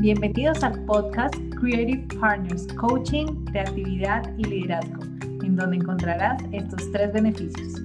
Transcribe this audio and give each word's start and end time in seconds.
Bienvenidos 0.00 0.64
al 0.64 0.82
podcast 0.86 1.34
Creative 1.60 2.08
Partners, 2.18 2.66
Coaching, 2.68 3.44
Creatividad 3.52 4.34
y 4.38 4.44
Liderazgo, 4.44 5.02
en 5.44 5.56
donde 5.56 5.76
encontrarás 5.76 6.42
estos 6.52 6.90
tres 6.90 7.12
beneficios. 7.12 7.82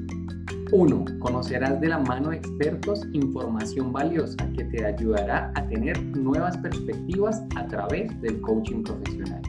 1. 0.71 1.05
Conocerás 1.19 1.81
de 1.81 1.89
la 1.89 1.97
mano 1.97 2.29
de 2.29 2.37
expertos 2.37 3.05
información 3.11 3.91
valiosa 3.91 4.37
que 4.55 4.63
te 4.63 4.85
ayudará 4.85 5.51
a 5.55 5.67
tener 5.67 6.01
nuevas 6.15 6.57
perspectivas 6.59 7.43
a 7.57 7.67
través 7.67 8.21
del 8.21 8.39
coaching 8.39 8.83
profesional. 8.83 9.41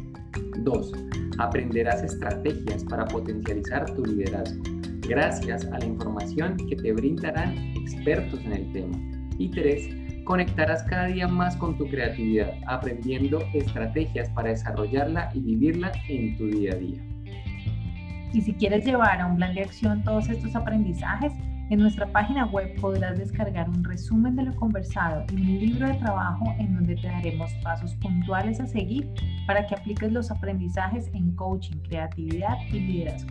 2. 0.64 0.92
Aprenderás 1.38 2.02
estrategias 2.02 2.82
para 2.82 3.04
potencializar 3.04 3.94
tu 3.94 4.04
liderazgo 4.04 4.60
gracias 5.02 5.64
a 5.66 5.78
la 5.78 5.84
información 5.84 6.56
que 6.56 6.74
te 6.74 6.92
brindarán 6.92 7.56
expertos 7.76 8.40
en 8.44 8.52
el 8.54 8.72
tema. 8.72 8.98
Y 9.38 9.50
3 9.50 10.05
conectarás 10.26 10.82
cada 10.82 11.06
día 11.06 11.28
más 11.28 11.56
con 11.56 11.78
tu 11.78 11.86
creatividad, 11.88 12.52
aprendiendo 12.66 13.42
estrategias 13.54 14.28
para 14.30 14.50
desarrollarla 14.50 15.30
y 15.32 15.40
vivirla 15.40 15.92
en 16.08 16.36
tu 16.36 16.48
día 16.48 16.72
a 16.72 16.76
día. 16.76 17.00
Y 18.32 18.42
si 18.42 18.52
quieres 18.52 18.84
llevar 18.84 19.20
a 19.20 19.26
un 19.26 19.36
plan 19.36 19.54
de 19.54 19.62
acción 19.62 20.02
todos 20.02 20.28
estos 20.28 20.54
aprendizajes, 20.56 21.32
en 21.70 21.78
nuestra 21.78 22.06
página 22.08 22.44
web 22.46 22.74
podrás 22.80 23.18
descargar 23.18 23.68
un 23.68 23.82
resumen 23.84 24.34
de 24.36 24.42
lo 24.42 24.56
conversado 24.56 25.24
y 25.32 25.34
un 25.34 25.58
libro 25.58 25.86
de 25.86 25.94
trabajo 25.94 26.44
en 26.58 26.74
donde 26.74 26.96
te 26.96 27.06
daremos 27.06 27.52
pasos 27.62 27.94
puntuales 27.94 28.60
a 28.60 28.66
seguir 28.66 29.08
para 29.46 29.64
que 29.66 29.76
apliques 29.76 30.12
los 30.12 30.30
aprendizajes 30.30 31.08
en 31.14 31.34
coaching, 31.36 31.78
creatividad 31.88 32.56
y 32.68 32.80
liderazgo. 32.80 33.30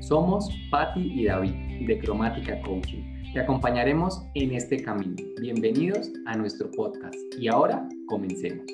Somos 0.00 0.50
Patti 0.70 1.00
y 1.00 1.24
David 1.24 1.86
de 1.86 1.98
Cromática 1.98 2.60
Coaching 2.60 3.11
te 3.32 3.40
acompañaremos 3.40 4.22
en 4.34 4.52
este 4.52 4.82
camino. 4.82 5.16
Bienvenidos 5.40 6.10
a 6.26 6.36
nuestro 6.36 6.70
podcast 6.70 7.16
y 7.38 7.48
ahora 7.48 7.88
comencemos. 8.06 8.66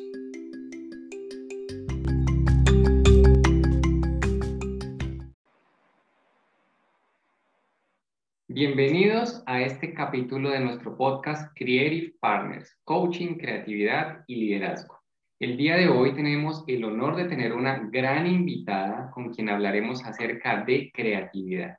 Bienvenidos 8.48 9.44
a 9.46 9.60
este 9.60 9.94
capítulo 9.94 10.50
de 10.50 10.58
nuestro 10.58 10.96
podcast 10.96 11.56
Creative 11.56 12.14
Partners, 12.20 12.76
Coaching, 12.82 13.36
Creatividad 13.36 14.24
y 14.26 14.34
Liderazgo. 14.34 14.98
El 15.38 15.56
día 15.56 15.76
de 15.76 15.88
hoy 15.88 16.14
tenemos 16.14 16.64
el 16.66 16.82
honor 16.82 17.14
de 17.14 17.26
tener 17.26 17.52
una 17.52 17.78
gran 17.92 18.26
invitada 18.26 19.12
con 19.12 19.32
quien 19.32 19.50
hablaremos 19.50 20.04
acerca 20.04 20.64
de 20.64 20.90
creatividad. 20.92 21.76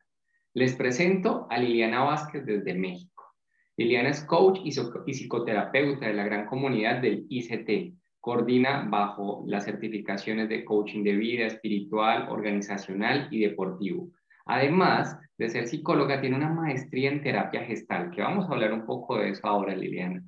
Les 0.60 0.76
presento 0.76 1.48
a 1.50 1.58
Liliana 1.58 2.04
Vázquez 2.04 2.46
desde 2.46 2.74
México. 2.74 3.24
Liliana 3.78 4.10
es 4.10 4.26
coach 4.26 4.60
y 4.66 4.72
psicoterapeuta 4.74 6.08
de 6.08 6.14
la 6.14 6.26
gran 6.26 6.48
comunidad 6.48 7.02
del 7.02 7.26
ICT. 7.30 7.96
Coordina 8.20 8.86
bajo 8.90 9.46
las 9.48 9.64
certificaciones 9.64 10.50
de 10.50 10.66
coaching 10.66 11.02
de 11.06 11.16
vida, 11.16 11.46
espiritual, 11.46 12.28
organizacional 12.28 13.30
y 13.32 13.40
deportivo. 13.40 14.10
Además 14.48 15.18
de 15.38 15.48
ser 15.48 15.66
psicóloga, 15.66 16.20
tiene 16.20 16.36
una 16.36 16.50
maestría 16.50 17.10
en 17.10 17.24
terapia 17.24 17.64
gestal, 17.64 18.12
que 18.12 18.22
vamos 18.22 18.50
a 18.50 18.52
hablar 18.52 18.74
un 18.74 18.86
poco 18.86 19.18
de 19.18 19.30
eso 19.30 19.48
ahora, 19.48 19.74
Liliana. 19.74 20.22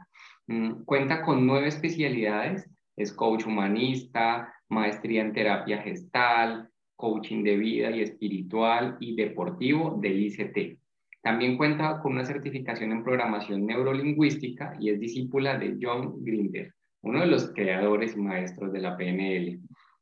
Mm, 0.48 0.86
cuenta 0.86 1.24
con 1.24 1.46
nueve 1.46 1.68
especialidades, 1.68 2.70
es 2.96 3.12
coach 3.12 3.46
humanista, 3.46 4.54
maestría 4.70 5.24
en 5.24 5.34
terapia 5.34 5.82
gestal, 5.82 6.71
coaching 7.02 7.44
de 7.44 7.58
vida 7.58 7.90
y 7.90 8.02
espiritual 8.02 8.96
y 9.00 9.16
deportivo 9.16 9.98
del 10.00 10.22
ICT. 10.22 10.78
También 11.24 11.58
cuenta 11.58 12.00
con 12.00 12.14
una 12.14 12.26
certificación 12.26 12.92
en 12.92 13.04
programación 13.04 13.66
neurolingüística 13.66 14.78
y 14.80 14.92
es 14.92 15.00
discípula 15.00 15.58
de 15.58 15.78
John 15.82 16.24
Grinder, 16.24 16.74
uno 17.02 17.22
de 17.22 17.26
los 17.26 17.52
creadores 17.54 18.16
y 18.16 18.20
maestros 18.20 18.72
de 18.72 18.82
la 18.82 18.96
PNL. 18.96 19.60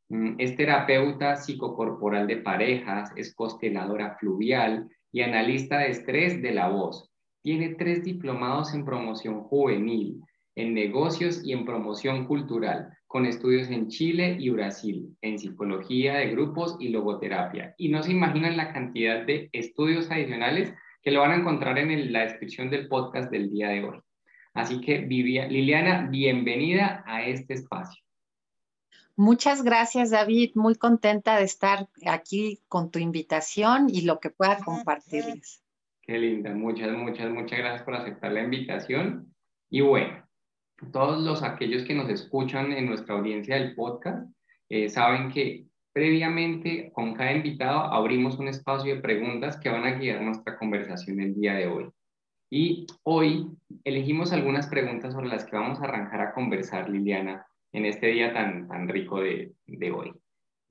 Mm, 0.09 0.35
es 0.37 0.57
terapeuta 0.57 1.37
psicocorporal 1.37 2.27
de 2.27 2.37
parejas, 2.37 3.11
es 3.15 3.33
consteladora 3.33 4.17
fluvial 4.19 4.89
y 5.13 5.21
analista 5.21 5.79
de 5.79 5.91
estrés 5.91 6.41
de 6.41 6.51
la 6.51 6.67
voz. 6.67 7.09
Tiene 7.41 7.75
tres 7.75 8.03
diplomados 8.03 8.73
en 8.73 8.83
promoción 8.83 9.43
juvenil, 9.43 10.21
en 10.55 10.73
negocios 10.73 11.41
y 11.45 11.53
en 11.53 11.63
promoción 11.63 12.25
cultural 12.25 12.89
con 13.09 13.25
estudios 13.25 13.71
en 13.71 13.87
Chile 13.87 14.37
y 14.39 14.51
Brasil, 14.51 15.17
en 15.23 15.39
psicología 15.39 16.13
de 16.17 16.29
grupos 16.29 16.77
y 16.79 16.89
logoterapia. 16.89 17.73
Y 17.75 17.89
no 17.89 18.03
se 18.03 18.11
imaginan 18.11 18.55
la 18.55 18.71
cantidad 18.71 19.25
de 19.25 19.49
estudios 19.51 20.11
adicionales 20.11 20.75
que 21.01 21.09
lo 21.09 21.21
van 21.21 21.31
a 21.31 21.37
encontrar 21.37 21.79
en 21.79 22.13
la 22.13 22.21
descripción 22.21 22.69
del 22.69 22.87
podcast 22.87 23.31
del 23.31 23.49
día 23.49 23.69
de 23.69 23.83
hoy. 23.83 23.99
Así 24.53 24.79
que, 24.79 24.99
Liliana, 24.99 26.07
bienvenida 26.11 27.03
a 27.07 27.25
este 27.25 27.55
espacio. 27.55 27.99
Muchas 29.15 29.63
gracias, 29.63 30.11
David. 30.11 30.51
Muy 30.53 30.75
contenta 30.75 31.39
de 31.39 31.45
estar 31.45 31.87
aquí 32.05 32.59
con 32.67 32.91
tu 32.91 32.99
invitación 32.99 33.89
y 33.89 34.01
lo 34.01 34.19
que 34.19 34.29
pueda 34.29 34.59
compartirles. 34.59 35.63
Qué 36.03 36.19
linda. 36.19 36.53
Muchas, 36.53 36.95
muchas, 36.95 37.31
muchas 37.31 37.57
gracias 37.57 37.81
por 37.81 37.95
aceptar 37.95 38.33
la 38.33 38.43
invitación. 38.43 39.33
Y 39.71 39.81
bueno, 39.81 40.28
todos 40.91 41.21
los 41.21 41.43
aquellos 41.43 41.83
que 41.83 41.95
nos 41.95 42.09
escuchan 42.09 42.71
en 42.71 42.85
nuestra 42.85 43.15
audiencia 43.15 43.55
del 43.55 43.75
podcast 43.75 44.29
eh, 44.69 44.89
saben 44.89 45.31
que 45.31 45.65
previamente 45.93 46.91
con 46.93 47.13
cada 47.13 47.33
invitado 47.33 47.79
abrimos 47.79 48.37
un 48.39 48.47
espacio 48.47 48.95
de 48.95 49.01
preguntas 49.01 49.59
que 49.59 49.69
van 49.69 49.85
a 49.85 49.91
guiar 49.91 50.21
nuestra 50.21 50.57
conversación 50.57 51.19
el 51.19 51.35
día 51.35 51.53
de 51.55 51.67
hoy. 51.67 51.89
Y 52.51 52.87
hoy 53.03 53.47
elegimos 53.83 54.31
algunas 54.31 54.67
preguntas 54.67 55.13
sobre 55.13 55.27
las 55.27 55.45
que 55.45 55.55
vamos 55.55 55.79
a 55.79 55.83
arrancar 55.83 56.21
a 56.21 56.33
conversar, 56.33 56.89
Liliana, 56.89 57.45
en 57.71 57.85
este 57.85 58.07
día 58.07 58.33
tan, 58.33 58.67
tan 58.67 58.87
rico 58.87 59.21
de, 59.21 59.53
de 59.67 59.91
hoy. 59.91 60.13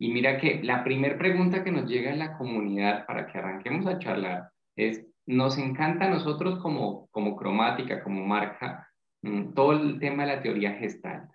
Y 0.01 0.11
mira 0.11 0.39
que 0.39 0.63
la 0.63 0.85
primera 0.85 1.19
pregunta 1.19 1.63
que 1.63 1.73
nos 1.73 1.89
llega 1.89 2.11
en 2.11 2.19
la 2.19 2.37
comunidad 2.37 3.07
para 3.07 3.27
que 3.27 3.39
arranquemos 3.39 3.87
a 3.87 3.99
charlar 3.99 4.51
es, 4.77 5.05
nos 5.27 5.59
encanta 5.59 6.07
a 6.07 6.11
nosotros 6.11 6.59
como, 6.61 7.09
como 7.11 7.37
cromática, 7.37 8.03
como 8.03 8.25
marca, 8.25 8.89
todo 9.55 9.73
el 9.73 9.99
tema 9.99 10.25
de 10.25 10.37
la 10.37 10.43
teoría 10.43 10.75
gestal. 10.75 11.29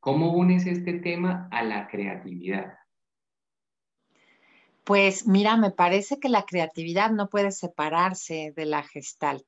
¿Cómo 0.00 0.32
unes 0.32 0.66
este 0.66 0.94
tema 0.94 1.48
a 1.50 1.62
la 1.64 1.88
creatividad? 1.88 2.74
Pues 4.84 5.26
mira, 5.26 5.56
me 5.56 5.72
parece 5.72 6.20
que 6.20 6.28
la 6.28 6.44
creatividad 6.44 7.10
no 7.10 7.28
puede 7.28 7.50
separarse 7.50 8.52
de 8.54 8.66
la 8.66 8.84
gestalt. 8.84 9.44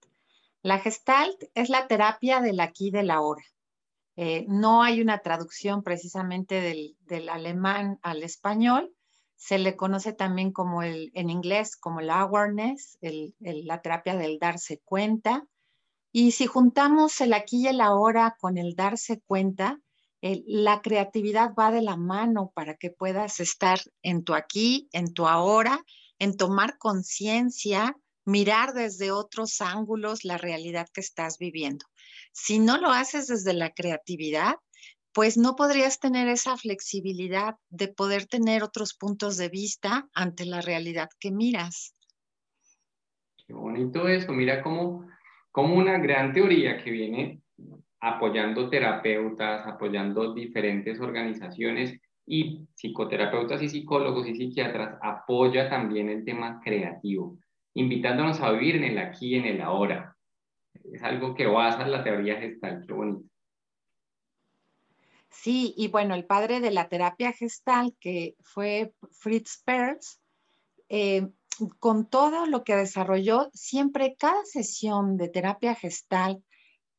La 0.62 0.80
gestalt 0.80 1.44
es 1.54 1.68
la 1.68 1.86
terapia 1.86 2.40
del 2.40 2.58
aquí 2.58 2.88
y 2.88 2.90
del 2.90 3.10
ahora. 3.12 3.44
Eh, 4.16 4.46
no 4.48 4.82
hay 4.82 5.00
una 5.00 5.20
traducción 5.20 5.84
precisamente 5.84 6.60
del, 6.60 7.28
alemán 7.28 8.00
al 8.02 8.24
español. 8.24 8.92
Se 9.36 9.58
le 9.58 9.76
conoce 9.76 10.12
también 10.12 10.50
como 10.50 10.82
el, 10.82 11.12
en 11.14 11.30
inglés 11.30 11.76
como 11.76 12.00
el 12.00 12.10
awareness, 12.10 12.98
la 13.00 13.80
terapia 13.80 14.16
del 14.16 14.40
darse 14.40 14.80
cuenta. 14.84 15.46
Y 16.12 16.32
si 16.32 16.46
juntamos 16.46 17.20
el 17.20 17.32
aquí 17.32 17.64
y 17.64 17.68
el 17.68 17.80
ahora 17.80 18.36
con 18.40 18.56
el 18.58 18.74
darse 18.74 19.20
cuenta, 19.20 19.80
la 20.20 20.80
creatividad 20.82 21.54
va 21.54 21.70
de 21.70 21.82
la 21.82 21.96
mano 21.96 22.50
para 22.54 22.76
que 22.76 22.90
puedas 22.90 23.40
estar 23.40 23.78
en 24.02 24.24
tu 24.24 24.34
aquí, 24.34 24.88
en 24.92 25.12
tu 25.12 25.26
ahora, 25.26 25.84
en 26.18 26.36
tomar 26.36 26.78
conciencia, 26.78 27.96
mirar 28.24 28.74
desde 28.74 29.12
otros 29.12 29.60
ángulos 29.60 30.24
la 30.24 30.36
realidad 30.36 30.88
que 30.92 31.00
estás 31.00 31.38
viviendo. 31.38 31.86
Si 32.32 32.58
no 32.58 32.78
lo 32.78 32.90
haces 32.90 33.28
desde 33.28 33.52
la 33.52 33.70
creatividad, 33.70 34.56
pues 35.12 35.36
no 35.36 35.56
podrías 35.56 35.98
tener 35.98 36.28
esa 36.28 36.56
flexibilidad 36.56 37.56
de 37.70 37.88
poder 37.88 38.26
tener 38.26 38.62
otros 38.62 38.94
puntos 38.94 39.36
de 39.36 39.48
vista 39.48 40.08
ante 40.14 40.44
la 40.44 40.60
realidad 40.60 41.08
que 41.18 41.30
miras. 41.30 41.94
Qué 43.46 43.54
bonito 43.54 44.08
eso, 44.08 44.32
mira 44.32 44.62
cómo 44.62 45.06
como 45.50 45.74
una 45.74 45.98
gran 45.98 46.32
teoría 46.32 46.82
que 46.82 46.90
viene 46.90 47.40
apoyando 48.00 48.68
terapeutas, 48.68 49.66
apoyando 49.66 50.32
diferentes 50.32 51.00
organizaciones 51.00 52.00
y 52.26 52.66
psicoterapeutas 52.74 53.62
y 53.62 53.68
psicólogos 53.68 54.28
y 54.28 54.34
psiquiatras, 54.34 54.98
apoya 55.02 55.68
también 55.68 56.08
el 56.08 56.24
tema 56.24 56.60
creativo, 56.62 57.38
invitándonos 57.74 58.40
a 58.40 58.52
vivir 58.52 58.76
en 58.76 58.84
el 58.84 58.98
aquí 58.98 59.34
y 59.34 59.36
en 59.36 59.46
el 59.46 59.60
ahora. 59.62 60.14
Es 60.92 61.02
algo 61.02 61.34
que 61.34 61.46
basa 61.46 61.86
la 61.86 62.04
teoría 62.04 62.36
gestal, 62.36 62.84
qué 62.86 62.92
bonito. 62.92 63.24
Sí, 65.30 65.74
y 65.76 65.88
bueno, 65.88 66.14
el 66.14 66.24
padre 66.24 66.60
de 66.60 66.70
la 66.70 66.88
terapia 66.88 67.32
gestal, 67.32 67.94
que 68.00 68.34
fue 68.42 68.92
Fritz 69.12 69.62
Perls, 69.64 70.20
eh, 70.88 71.28
con 71.78 72.08
todo 72.08 72.46
lo 72.46 72.64
que 72.64 72.76
desarrolló, 72.76 73.50
siempre 73.52 74.16
cada 74.18 74.44
sesión 74.44 75.16
de 75.16 75.28
terapia 75.28 75.74
gestal 75.74 76.44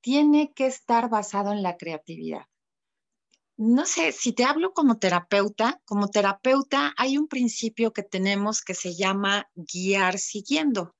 tiene 0.02 0.54
que 0.54 0.68
estar 0.68 1.10
basado 1.10 1.52
en 1.52 1.64
la 1.64 1.78
creatividad. 1.78 2.46
No 3.58 3.86
sé, 3.86 4.14
si 4.14 4.32
te 4.32 4.46
hablo 4.46 4.74
como 4.74 5.00
terapeuta, 5.00 5.82
como 5.84 6.08
terapeuta 6.08 6.94
hay 6.96 7.18
un 7.18 7.28
principio 7.28 7.92
que 7.92 8.04
tenemos 8.04 8.62
que 8.62 8.74
se 8.74 8.96
llama 8.96 9.50
guiar 9.54 10.18
siguiendo. 10.18 10.96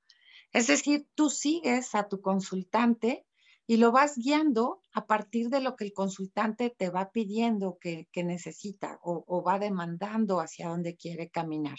Es 0.52 0.66
decir, 0.66 1.06
tú 1.14 1.30
sigues 1.30 1.94
a 1.94 2.08
tu 2.08 2.20
consultante 2.20 3.24
y 3.66 3.76
lo 3.76 3.92
vas 3.92 4.16
guiando 4.16 4.82
a 4.92 5.06
partir 5.06 5.48
de 5.48 5.60
lo 5.60 5.76
que 5.76 5.84
el 5.84 5.92
consultante 5.92 6.74
te 6.76 6.90
va 6.90 7.12
pidiendo 7.12 7.78
que, 7.80 8.08
necesita 8.14 8.98
o, 9.02 9.42
va 9.42 9.58
demandando 9.58 10.40
hacia 10.40 10.68
dónde 10.68 10.96
quiere 10.96 11.30
caminar. 11.30 11.78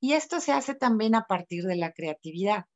Y 0.00 0.12
esto 0.12 0.40
se 0.40 0.52
hace 0.52 0.74
también 0.74 1.14
a 1.14 1.26
partir 1.26 1.64
de 1.64 1.76
la 1.76 1.92
creatividad, 1.92 2.66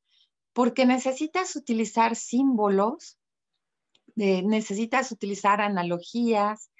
porque 0.52 0.86
necesitas 0.86 1.54
utilizar 1.56 2.16
símbolos, 2.16 3.18
eh, 4.16 4.42
necesitas 4.42 5.12
utilizar 5.12 5.60
analogías, 5.60 6.70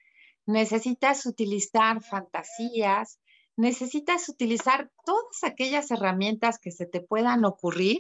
necesitas 0.47 1.27
utilizar 1.27 2.03
fantasías, 2.03 3.21
necesitas 3.57 4.29
utilizar 4.29 4.91
todas 5.05 5.45
aquellas 5.45 5.91
herramientas 5.91 6.59
que 6.59 6.73
se 6.73 6.87
te 6.87 7.01
puedan 7.01 7.45
ocurrir 7.45 7.99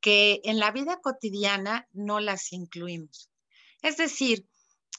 que 0.00 0.40
en 0.44 0.58
la 0.58 0.70
vida 0.70 1.00
cotidiana 1.00 1.88
no 1.92 2.20
las 2.20 2.52
incluimos. 2.52 3.30
Es 3.82 3.96
decir, 3.96 4.46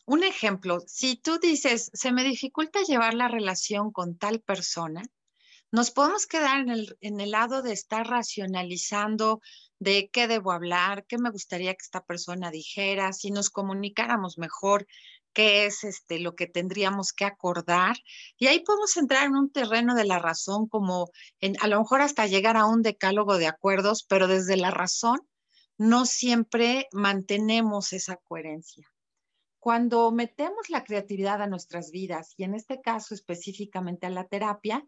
un 0.05 0.23
ejemplo, 0.23 0.81
si 0.85 1.15
tú 1.15 1.39
dices, 1.39 1.89
se 1.93 2.11
me 2.11 2.23
dificulta 2.23 2.81
llevar 2.83 3.13
la 3.15 3.27
relación 3.27 3.91
con 3.91 4.17
tal 4.17 4.41
persona, 4.41 5.01
nos 5.75 5.91
podemos 5.91 6.25
quedar 6.25 6.61
en 6.61 6.69
el, 6.69 6.97
en 7.01 7.19
el 7.19 7.31
lado 7.31 7.61
de 7.61 7.73
estar 7.73 8.07
racionalizando 8.07 9.41
de 9.77 10.09
qué 10.09 10.29
debo 10.29 10.53
hablar, 10.53 11.05
qué 11.05 11.17
me 11.17 11.31
gustaría 11.31 11.73
que 11.73 11.83
esta 11.83 12.01
persona 12.01 12.49
dijera, 12.49 13.11
si 13.11 13.29
nos 13.29 13.49
comunicáramos 13.49 14.37
mejor, 14.37 14.87
qué 15.33 15.65
es 15.65 15.83
este, 15.83 16.19
lo 16.19 16.33
que 16.33 16.47
tendríamos 16.47 17.11
que 17.11 17.25
acordar. 17.25 17.97
Y 18.37 18.47
ahí 18.47 18.61
podemos 18.61 18.95
entrar 18.95 19.25
en 19.25 19.35
un 19.35 19.51
terreno 19.51 19.95
de 19.95 20.05
la 20.05 20.17
razón, 20.17 20.69
como 20.69 21.11
en, 21.41 21.57
a 21.59 21.67
lo 21.67 21.77
mejor 21.79 21.99
hasta 21.99 22.25
llegar 22.25 22.55
a 22.55 22.67
un 22.67 22.81
decálogo 22.81 23.37
de 23.37 23.47
acuerdos, 23.47 24.05
pero 24.07 24.29
desde 24.29 24.55
la 24.55 24.71
razón 24.71 25.27
no 25.77 26.05
siempre 26.05 26.87
mantenemos 26.93 27.91
esa 27.91 28.15
coherencia. 28.15 28.87
Cuando 29.59 30.09
metemos 30.13 30.69
la 30.69 30.85
creatividad 30.85 31.41
a 31.41 31.47
nuestras 31.47 31.91
vidas, 31.91 32.33
y 32.37 32.45
en 32.45 32.55
este 32.55 32.79
caso 32.79 33.13
específicamente 33.13 34.05
a 34.05 34.09
la 34.09 34.23
terapia, 34.23 34.87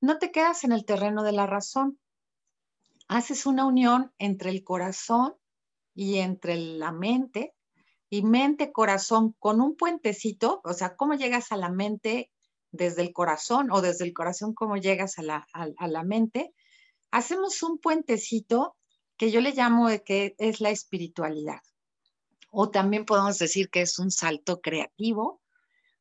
no 0.00 0.18
te 0.18 0.30
quedas 0.30 0.64
en 0.64 0.72
el 0.72 0.84
terreno 0.84 1.22
de 1.22 1.32
la 1.32 1.46
razón. 1.46 1.98
Haces 3.08 3.46
una 3.46 3.66
unión 3.66 4.12
entre 4.18 4.50
el 4.50 4.62
corazón 4.64 5.34
y 5.94 6.18
entre 6.18 6.56
la 6.56 6.92
mente 6.92 7.54
y 8.10 8.22
mente, 8.22 8.72
corazón, 8.72 9.34
con 9.38 9.60
un 9.60 9.76
puentecito, 9.76 10.60
o 10.64 10.72
sea, 10.72 10.96
cómo 10.96 11.14
llegas 11.14 11.52
a 11.52 11.56
la 11.56 11.68
mente 11.68 12.30
desde 12.70 13.02
el 13.02 13.12
corazón 13.12 13.70
o 13.70 13.80
desde 13.80 14.04
el 14.04 14.14
corazón 14.14 14.54
cómo 14.54 14.76
llegas 14.76 15.18
a 15.18 15.22
la, 15.22 15.46
a, 15.52 15.88
la 15.88 16.04
mente, 16.04 16.54
hacemos 17.10 17.62
un 17.62 17.78
puentecito 17.78 18.76
que 19.16 19.30
yo 19.30 19.40
le 19.40 19.52
llamo 19.52 19.88
de 19.88 20.02
que 20.02 20.34
es 20.38 20.60
la 20.60 20.70
espiritualidad. 20.70 21.60
O 22.50 22.70
también 22.70 23.04
podemos 23.04 23.38
decir 23.38 23.68
que 23.68 23.82
es 23.82 23.98
un 23.98 24.10
salto 24.10 24.60
creativo, 24.60 25.42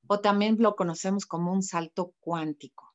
o 0.07 0.21
también 0.21 0.55
lo 0.59 0.75
conocemos 0.75 1.25
como 1.25 1.51
un 1.51 1.63
salto 1.63 2.13
cuántico. 2.19 2.86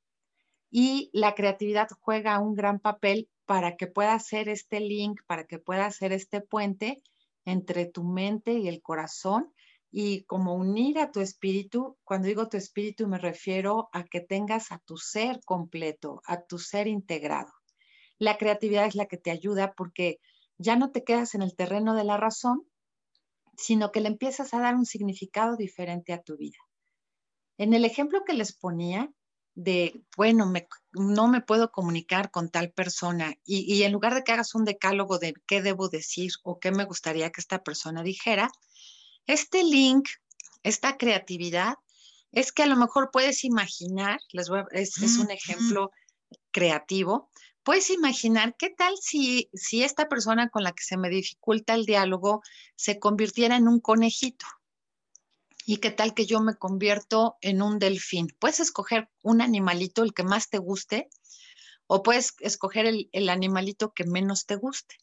Y 0.74 1.10
la 1.12 1.34
creatividad 1.34 1.88
juega 2.00 2.40
un 2.40 2.54
gran 2.54 2.80
papel 2.80 3.28
para 3.44 3.76
que 3.76 3.86
pueda 3.86 4.14
hacer 4.14 4.48
este 4.48 4.80
link, 4.80 5.20
para 5.26 5.46
que 5.46 5.58
pueda 5.58 5.84
hacer 5.84 6.12
este 6.12 6.40
puente 6.40 7.02
entre 7.44 7.84
tu 7.84 8.04
mente 8.04 8.54
y 8.54 8.68
el 8.68 8.80
corazón 8.80 9.52
y 9.90 10.22
como 10.24 10.54
unir 10.54 10.98
a 10.98 11.12
tu 11.12 11.20
espíritu. 11.20 11.98
Cuando 12.04 12.28
digo 12.28 12.48
tu 12.48 12.56
espíritu 12.56 13.06
me 13.06 13.18
refiero 13.18 13.90
a 13.92 14.04
que 14.04 14.22
tengas 14.22 14.72
a 14.72 14.78
tu 14.78 14.96
ser 14.96 15.40
completo, 15.44 16.22
a 16.24 16.40
tu 16.40 16.58
ser 16.58 16.86
integrado. 16.88 17.52
La 18.18 18.38
creatividad 18.38 18.86
es 18.86 18.94
la 18.94 19.04
que 19.04 19.18
te 19.18 19.30
ayuda 19.30 19.74
porque 19.74 20.20
ya 20.56 20.76
no 20.76 20.90
te 20.90 21.04
quedas 21.04 21.34
en 21.34 21.42
el 21.42 21.54
terreno 21.54 21.94
de 21.94 22.04
la 22.04 22.16
razón, 22.16 22.66
sino 23.58 23.92
que 23.92 24.00
le 24.00 24.08
empiezas 24.08 24.54
a 24.54 24.60
dar 24.60 24.74
un 24.74 24.86
significado 24.86 25.56
diferente 25.56 26.14
a 26.14 26.22
tu 26.22 26.38
vida. 26.38 26.58
En 27.58 27.74
el 27.74 27.84
ejemplo 27.84 28.24
que 28.24 28.32
les 28.32 28.56
ponía, 28.56 29.12
de, 29.54 30.02
bueno, 30.16 30.50
no 30.92 31.28
me 31.28 31.40
puedo 31.40 31.70
comunicar 31.70 32.30
con 32.30 32.50
tal 32.50 32.72
persona 32.72 33.34
y, 33.44 33.82
en 33.82 33.92
lugar 33.92 34.14
de 34.14 34.24
que 34.24 34.32
hagas 34.32 34.54
un 34.54 34.64
decálogo 34.64 35.18
de 35.18 35.34
qué 35.46 35.62
debo 35.62 35.88
decir 35.88 36.32
o 36.42 36.58
qué 36.58 36.70
me 36.70 36.84
gustaría 36.84 37.30
que 37.30 37.40
esta 37.40 37.62
persona 37.62 38.02
dijera, 38.02 38.50
este 39.26 39.62
link, 39.62 40.08
esta 40.62 40.96
creatividad, 40.96 41.74
es 42.32 42.50
que 42.52 42.62
a 42.62 42.66
lo 42.66 42.76
mejor 42.76 43.10
puedes 43.12 43.44
imaginar, 43.44 44.18
les 44.32 44.48
es, 44.70 45.18
un 45.18 45.30
ejemplo 45.30 45.90
creativo, 46.50 47.30
puedes 47.62 47.90
imaginar 47.90 48.56
qué 48.58 48.70
tal 48.70 48.94
si, 49.00 49.50
si 49.52 49.82
esta 49.82 50.08
persona 50.08 50.48
con 50.48 50.62
la 50.62 50.72
que 50.72 50.82
se 50.82 50.96
me 50.96 51.10
dificulta 51.10 51.74
el 51.74 51.84
diálogo 51.84 52.42
se 52.74 52.98
convirtiera 52.98 53.56
en 53.56 53.68
un 53.68 53.80
conejito. 53.80 54.46
¿Y 55.64 55.76
qué 55.76 55.90
tal 55.90 56.14
que 56.14 56.26
yo 56.26 56.40
me 56.40 56.56
convierto 56.56 57.36
en 57.40 57.62
un 57.62 57.78
delfín? 57.78 58.28
Puedes 58.38 58.60
escoger 58.60 59.08
un 59.22 59.40
animalito, 59.40 60.02
el 60.02 60.12
que 60.12 60.24
más 60.24 60.48
te 60.48 60.58
guste, 60.58 61.08
o 61.86 62.02
puedes 62.02 62.34
escoger 62.40 62.86
el, 62.86 63.28
animalito 63.28 63.92
que 63.92 64.04
menos 64.04 64.46
te 64.46 64.56
guste. 64.56 64.96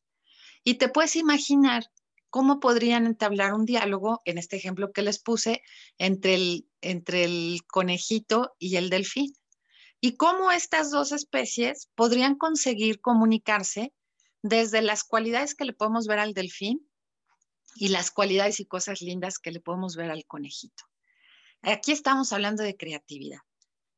Y 0.63 0.75
te 0.75 0.89
puedes 0.89 1.15
imaginar 1.15 1.85
cómo 2.29 2.59
podrían 2.59 3.05
entablar 3.05 3.53
un 3.53 3.65
diálogo, 3.65 4.21
en 4.25 4.37
este 4.37 4.57
ejemplo 4.57 4.91
que 4.91 5.01
les 5.01 5.19
puse, 5.19 5.61
entre 5.97 6.35
el, 6.35 6.67
entre 6.81 7.23
el 7.23 7.61
conejito 7.65 8.55
y 8.59 8.75
el 8.75 8.89
delfín. 8.89 9.33
Y 10.01 10.17
cómo 10.17 10.51
estas 10.51 10.91
dos 10.91 11.11
especies 11.11 11.89
podrían 11.95 12.35
conseguir 12.35 12.99
comunicarse 12.99 13.93
desde 14.41 14.81
las 14.81 15.03
cualidades 15.03 15.55
que 15.55 15.65
le 15.65 15.73
podemos 15.73 16.07
ver 16.07 16.19
al 16.19 16.33
delfín 16.33 16.88
y 17.75 17.89
las 17.89 18.11
cualidades 18.11 18.59
y 18.59 18.65
cosas 18.65 19.01
lindas 19.01 19.39
que 19.39 19.51
le 19.51 19.59
podemos 19.59 19.95
ver 19.95 20.11
al 20.11 20.25
conejito. 20.25 20.85
Aquí 21.61 21.91
estamos 21.91 22.31
hablando 22.33 22.63
de 22.63 22.77
creatividad, 22.77 23.39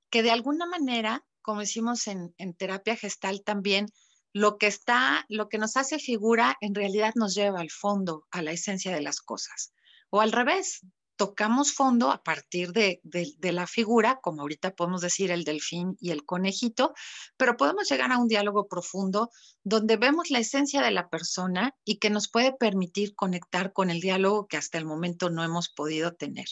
que 0.09 0.23
de 0.23 0.31
alguna 0.31 0.65
manera, 0.65 1.25
como 1.41 1.59
decimos 1.59 2.07
en, 2.07 2.33
en 2.37 2.53
terapia 2.53 2.95
gestal 2.95 3.43
también, 3.43 3.87
lo 4.33 4.57
que 4.57 4.67
está, 4.67 5.25
lo 5.29 5.49
que 5.49 5.57
nos 5.57 5.77
hace 5.77 5.99
figura 5.99 6.57
en 6.61 6.73
realidad 6.73 7.13
nos 7.15 7.35
lleva 7.35 7.59
al 7.59 7.69
fondo, 7.69 8.27
a 8.31 8.41
la 8.41 8.51
esencia 8.51 8.93
de 8.93 9.01
las 9.01 9.19
cosas. 9.19 9.73
O 10.09 10.21
al 10.21 10.31
revés, 10.31 10.81
tocamos 11.21 11.73
fondo 11.73 12.09
a 12.09 12.23
partir 12.23 12.71
de, 12.71 12.99
la 13.43 13.67
figura, 13.67 14.19
como 14.23 14.41
ahorita 14.41 14.73
podemos 14.73 15.01
decir 15.01 15.29
el 15.29 15.43
delfín 15.43 15.95
y 15.99 16.09
el 16.09 16.25
conejito, 16.25 16.95
pero 17.37 17.57
podemos 17.57 17.87
llegar 17.87 18.11
a 18.11 18.17
un 18.17 18.27
diálogo 18.27 18.67
profundo 18.67 19.29
donde 19.63 19.97
vemos 19.97 20.31
la 20.31 20.39
esencia 20.39 20.81
de 20.81 20.89
la 20.89 21.09
persona 21.09 21.75
y 21.85 21.99
que 21.99 22.09
nos 22.09 22.27
puede 22.27 22.53
permitir 22.53 23.13
conectar 23.13 23.71
con 23.71 23.91
el 23.91 23.99
diálogo 23.99 24.47
que 24.47 24.57
hasta 24.57 24.79
el 24.79 24.85
momento 24.85 25.29
no 25.29 25.43
hemos 25.43 25.69
podido 25.69 26.11
tener. 26.15 26.47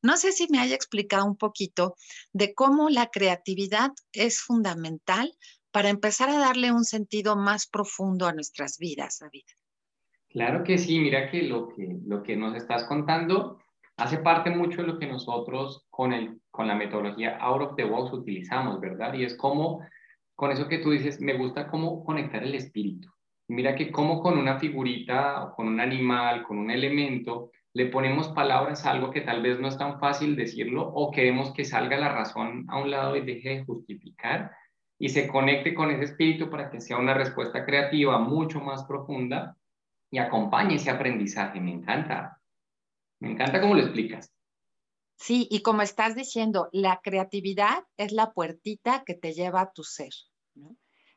No 0.00 0.16
sé 0.16 0.30
si 0.30 0.46
me 0.48 0.60
haya 0.60 0.76
explicado 0.76 1.24
un 1.24 1.36
poquito 1.36 1.96
de 2.32 2.54
cómo 2.54 2.90
la 2.90 3.08
creatividad 3.08 3.90
es 4.12 4.38
fundamental 4.38 5.36
para 5.72 5.88
empezar 5.88 6.28
a 6.30 6.38
darle 6.38 6.70
un 6.70 6.84
sentido 6.84 7.34
más 7.34 7.66
profundo 7.66 8.28
a 8.28 8.32
nuestras 8.32 8.78
vidas, 8.78 9.18
David. 9.20 9.42
Claro 10.28 10.62
que 10.62 10.78
sí, 10.78 11.00
mira 11.00 11.32
que 11.32 11.42
lo 11.42 11.66
que, 11.66 11.98
lo 12.06 12.22
que 12.22 12.36
nos 12.36 12.54
estás 12.54 12.84
contando 12.84 13.58
hace 13.96 14.18
parte 14.18 14.50
mucho 14.50 14.82
de 14.82 14.88
lo 14.88 14.98
que 14.98 15.06
nosotros 15.06 15.86
con, 15.90 16.12
el, 16.12 16.40
con 16.50 16.66
la 16.66 16.74
metodología 16.74 17.38
Out 17.38 17.62
of 17.62 17.76
the 17.76 17.84
Box 17.84 18.12
utilizamos, 18.12 18.80
¿verdad? 18.80 19.14
Y 19.14 19.24
es 19.24 19.36
como, 19.36 19.80
con 20.34 20.50
eso 20.50 20.68
que 20.68 20.78
tú 20.78 20.90
dices, 20.90 21.20
me 21.20 21.36
gusta 21.36 21.68
cómo 21.68 22.04
conectar 22.04 22.42
el 22.42 22.54
espíritu. 22.54 23.08
mira 23.48 23.74
que 23.74 23.90
como 23.92 24.20
con 24.20 24.38
una 24.38 24.58
figurita, 24.58 25.52
con 25.56 25.68
un 25.68 25.80
animal, 25.80 26.42
con 26.44 26.58
un 26.58 26.70
elemento, 26.70 27.50
le 27.74 27.86
ponemos 27.86 28.28
palabras 28.28 28.86
a 28.86 28.92
algo 28.92 29.10
que 29.10 29.20
tal 29.20 29.42
vez 29.42 29.58
no 29.58 29.68
es 29.68 29.76
tan 29.76 29.98
fácil 29.98 30.36
decirlo 30.36 30.86
o 30.86 31.10
queremos 31.10 31.52
que 31.52 31.64
salga 31.64 31.96
la 31.96 32.12
razón 32.12 32.64
a 32.68 32.78
un 32.78 32.90
lado 32.90 33.16
y 33.16 33.22
deje 33.22 33.48
de 33.50 33.64
justificar 33.64 34.52
y 34.98 35.08
se 35.08 35.26
conecte 35.26 35.74
con 35.74 35.90
ese 35.90 36.04
espíritu 36.04 36.48
para 36.50 36.70
que 36.70 36.80
sea 36.80 36.98
una 36.98 37.14
respuesta 37.14 37.64
creativa 37.64 38.18
mucho 38.18 38.60
más 38.60 38.84
profunda 38.84 39.56
y 40.10 40.18
acompañe 40.18 40.76
ese 40.76 40.90
aprendizaje. 40.90 41.60
Me 41.60 41.72
encanta. 41.72 42.38
Me 43.20 43.32
encanta 43.32 43.60
cómo 43.60 43.74
lo 43.74 43.82
explicas. 43.82 44.30
Sí, 45.16 45.48
y 45.50 45.62
como 45.62 45.82
estás 45.82 46.14
diciendo, 46.14 46.68
la 46.72 47.00
creatividad 47.02 47.84
es 47.96 48.12
la 48.12 48.32
puertita 48.32 49.02
que 49.04 49.14
te 49.14 49.32
lleva 49.32 49.62
a 49.62 49.72
tu 49.72 49.82
ser. 49.82 50.12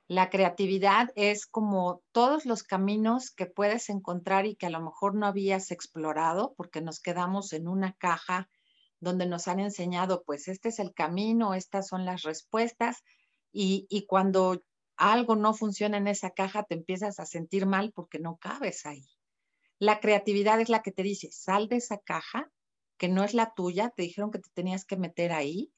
La 0.08 0.30
creatividad 0.30 1.10
es 1.16 1.46
como 1.46 2.02
todos 2.12 2.46
los 2.46 2.64
caminos 2.64 3.32
que 3.32 3.46
puedes 3.46 3.90
encontrar 3.90 4.46
y 4.46 4.56
que 4.56 4.66
a 4.66 4.70
lo 4.70 4.82
mejor 4.82 5.16
no 5.16 5.28
habías 5.28 5.72
explorado 5.72 6.54
porque 6.58 6.82
nos 6.82 7.00
quedamos 7.00 7.54
en 7.54 7.68
una 7.68 7.94
caja 7.94 8.50
donde 9.00 9.28
nos 9.28 9.48
han 9.48 9.60
enseñado, 9.60 10.24
pues 10.26 10.48
este 10.48 10.70
es 10.70 10.80
el 10.80 10.94
camino, 10.94 11.54
estas 11.54 11.88
son 11.88 12.06
las 12.06 12.24
respuestas 12.24 13.04
y, 13.52 13.86
y 13.90 14.06
cuando 14.08 14.64
algo 14.98 15.36
no 15.36 15.54
funciona 15.54 15.98
en 15.98 16.08
esa 16.08 16.32
caja 16.32 16.64
te 16.64 16.76
empiezas 16.76 17.20
a 17.20 17.26
sentir 17.26 17.66
mal 17.66 17.92
porque 17.94 18.20
no 18.20 18.38
cabes 18.38 18.86
ahí. 18.86 19.06
La 19.80 20.00
creatividad 20.00 20.60
es 20.60 20.70
la 20.70 20.82
que 20.82 20.92
te 20.92 21.04
dice, 21.04 21.30
sal 21.32 21.68
de 21.68 21.78
esa 21.78 22.00
caja, 22.00 22.52
que 22.98 23.10
no 23.10 23.24
es 23.24 23.36
la 23.36 23.54
tuya, 23.54 23.92
te 23.96 24.04
dijeron 24.04 24.32
que 24.32 24.40
te 24.40 24.50
tenías 24.54 24.86
que 24.86 24.98
meter 24.98 25.32
ahí, 25.32 25.72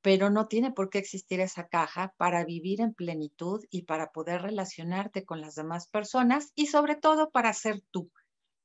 pero 0.00 0.30
no 0.30 0.48
tiene 0.48 0.72
por 0.72 0.88
qué 0.88 0.98
existir 0.98 1.40
esa 1.40 1.68
caja 1.68 2.14
para 2.16 2.44
vivir 2.44 2.80
en 2.80 2.94
plenitud 2.94 3.64
y 3.70 3.82
para 3.82 4.12
poder 4.12 4.42
relacionarte 4.42 5.24
con 5.24 5.40
las 5.40 5.54
demás 5.54 5.88
personas 5.88 6.52
y 6.54 6.66
sobre 6.66 6.96
todo 6.96 7.30
para 7.30 7.52
ser 7.52 7.82
tú, 7.90 8.10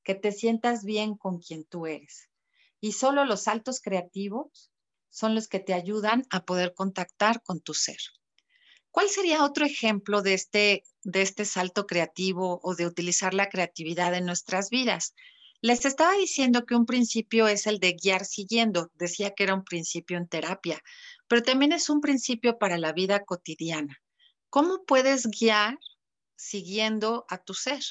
que 0.04 0.16
te 0.16 0.32
sientas 0.32 0.84
bien 0.86 1.16
con 1.16 1.40
quien 1.40 1.66
tú 1.66 1.86
eres. 1.86 2.30
Y 2.80 2.94
solo 2.94 3.26
los 3.26 3.44
saltos 3.44 3.82
creativos 3.82 4.72
son 5.10 5.36
los 5.36 5.48
que 5.48 5.60
te 5.60 5.74
ayudan 5.74 6.24
a 6.30 6.46
poder 6.46 6.74
contactar 6.74 7.42
con 7.42 7.60
tu 7.60 7.74
ser. 7.74 8.00
¿Cuál 9.00 9.12
sería 9.12 9.46
otro 9.46 9.66
ejemplo 9.66 10.22
de 10.22 10.34
este, 10.34 10.84
de 11.04 11.22
este 11.22 11.46
salto 11.46 11.88
creativo 11.88 12.60
o 12.64 12.76
de 12.76 12.86
utilizar 12.86 13.34
la 13.34 13.48
creatividad 13.48 14.14
en 14.14 14.26
nuestras 14.26 14.70
vidas? 14.70 15.16
Les 15.62 15.86
estaba 15.86 16.16
diciendo 16.16 16.66
que 16.66 16.76
un 16.76 16.86
principio 16.86 17.48
es 17.48 17.66
el 17.66 17.80
de 17.80 17.94
guiar 17.94 18.26
siguiendo. 18.26 18.92
Decía 18.96 19.34
que 19.34 19.44
era 19.44 19.54
un 19.54 19.64
principio 19.64 20.18
en 20.18 20.28
terapia, 20.28 20.84
pero 21.30 21.42
también 21.42 21.72
es 21.72 21.90
un 21.90 22.02
principio 22.02 22.60
para 22.60 22.78
la 22.78 22.92
vida 22.92 23.24
cotidiana. 23.24 24.02
¿Cómo 24.50 24.84
puedes 24.84 25.28
guiar 25.28 25.80
siguiendo 26.36 27.26
a 27.30 27.38
tu 27.38 27.54
ser? 27.54 27.82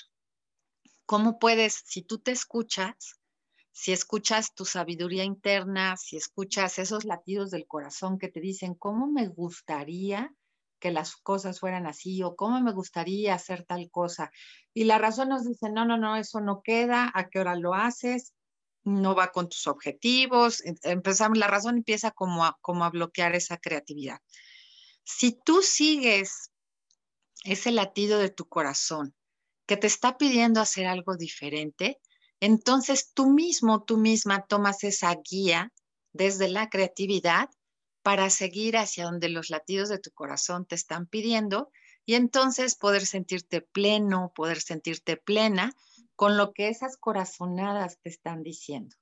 ¿Cómo 1.07 1.39
puedes, 1.39 1.85
si 1.87 2.03
tú 2.03 2.19
te 2.19 2.33
escuchas, 2.33 3.15
si 3.73 3.93
escuchas 3.93 4.55
tu 4.55 4.67
sabiduría 4.67 5.25
interna, 5.25 5.97
si 5.97 6.19
escuchas 6.19 6.79
esos 6.79 7.07
latidos 7.07 7.51
del 7.51 7.67
corazón 7.67 8.19
que 8.19 8.29
te 8.29 8.41
dicen, 8.41 8.75
¿cómo 8.75 9.07
me 9.07 9.27
gustaría 9.27 10.35
que 10.79 10.91
las 10.91 11.17
cosas 11.17 11.61
fueran 11.61 11.87
así 11.87 12.23
o 12.23 12.37
cómo 12.37 12.61
me 12.61 12.73
gustaría 12.73 13.35
hacer 13.35 13.65
tal 13.65 13.91
cosa? 13.91 14.31
Y 14.75 14.85
la 14.85 14.99
razón 14.99 15.29
nos 15.29 15.45
dice, 15.45 15.71
no, 15.71 15.85
no, 15.85 15.97
no, 15.97 16.17
eso 16.17 16.41
no 16.41 16.63
queda, 16.63 17.11
¿a 17.15 17.29
qué 17.29 17.41
hora 17.41 17.57
lo 17.57 17.75
haces? 17.75 18.35
No 18.85 19.15
va 19.15 19.33
con 19.33 19.49
tus 19.49 19.67
objetivos. 19.67 20.63
Empezamos, 20.83 21.39
la 21.39 21.49
razón 21.49 21.77
empieza 21.77 22.11
como 22.11 22.45
a, 22.45 22.57
como 22.61 22.85
a 22.85 22.91
bloquear 22.91 23.35
esa 23.35 23.59
creatividad. 23.59 24.19
Si 25.05 25.33
tú 25.33 25.63
sigues 25.63 26.51
ese 27.45 27.71
latido 27.71 28.19
de 28.19 28.31
tu 28.31 28.49
corazón 28.49 29.15
que 29.67 29.77
te 29.77 29.87
está 29.87 30.17
pidiendo 30.17 30.61
hacer 30.61 30.87
algo 30.87 31.17
diferente, 31.17 32.01
entonces 32.41 33.13
tú 33.13 33.31
mismo, 33.31 33.85
tú 33.85 33.97
misma 33.97 34.47
tomas 34.47 34.85
esa 34.85 35.15
guía 35.29 35.73
desde 36.13 36.49
la 36.49 36.69
creatividad 36.69 37.49
para 38.03 38.31
seguir 38.31 38.77
hacia 38.77 39.05
donde 39.05 39.29
los 39.29 39.51
latidos 39.51 39.89
de 39.89 39.99
tu 39.99 40.11
corazón 40.11 40.67
te 40.67 40.75
están 40.75 41.07
pidiendo 41.07 41.71
y 42.05 42.15
entonces 42.15 42.75
poder 42.75 43.05
sentirte 43.05 43.61
pleno, 43.61 44.33
poder 44.35 44.61
sentirte 44.61 45.17
plena 45.17 45.75
con 46.17 46.37
lo 46.37 46.53
que 46.53 46.69
esas 46.69 46.97
corazonadas 46.97 47.99
te 48.01 48.09
están 48.09 48.43
diciendo. 48.43 48.97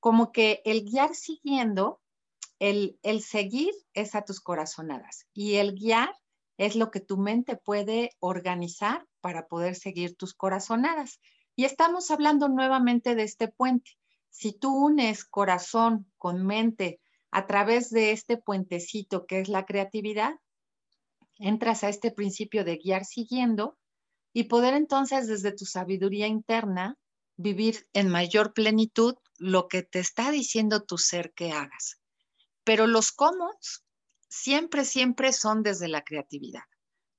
Como 0.00 0.32
que 0.32 0.62
el 0.64 0.84
guiar 0.84 1.14
siguiendo, 1.14 2.00
el, 2.58 2.98
el 3.02 3.22
seguir 3.22 3.74
es 3.92 4.14
a 4.14 4.22
tus 4.22 4.40
corazonadas 4.40 5.26
y 5.34 5.56
el 5.56 5.74
guiar 5.74 6.14
es 6.56 6.76
lo 6.76 6.90
que 6.90 7.00
tu 7.00 7.18
mente 7.18 7.56
puede 7.56 8.10
organizar 8.20 9.06
para 9.20 9.46
poder 9.46 9.74
seguir 9.74 10.16
tus 10.16 10.34
corazonadas. 10.34 11.20
Y 11.54 11.64
estamos 11.64 12.10
hablando 12.10 12.48
nuevamente 12.48 13.14
de 13.14 13.24
este 13.24 13.48
puente. 13.48 13.92
Si 14.30 14.52
tú 14.52 14.74
unes 14.74 15.24
corazón 15.24 16.10
con 16.18 16.46
mente 16.46 17.00
a 17.30 17.46
través 17.46 17.90
de 17.90 18.12
este 18.12 18.36
puentecito 18.36 19.26
que 19.26 19.40
es 19.40 19.48
la 19.48 19.66
creatividad, 19.66 20.34
entras 21.38 21.84
a 21.84 21.88
este 21.88 22.10
principio 22.10 22.64
de 22.64 22.76
guiar 22.76 23.04
siguiendo 23.04 23.78
y 24.32 24.44
poder 24.44 24.74
entonces 24.74 25.26
desde 25.26 25.52
tu 25.52 25.64
sabiduría 25.64 26.26
interna 26.26 26.98
vivir 27.36 27.88
en 27.92 28.08
mayor 28.08 28.52
plenitud 28.52 29.16
lo 29.38 29.68
que 29.68 29.82
te 29.82 29.98
está 29.98 30.30
diciendo 30.30 30.84
tu 30.84 30.98
ser 30.98 31.32
que 31.34 31.52
hagas. 31.52 32.00
Pero 32.64 32.86
los 32.86 33.12
cómo 33.12 33.50
siempre, 34.28 34.84
siempre 34.84 35.32
son 35.32 35.62
desde 35.62 35.88
la 35.88 36.02
creatividad. 36.02 36.64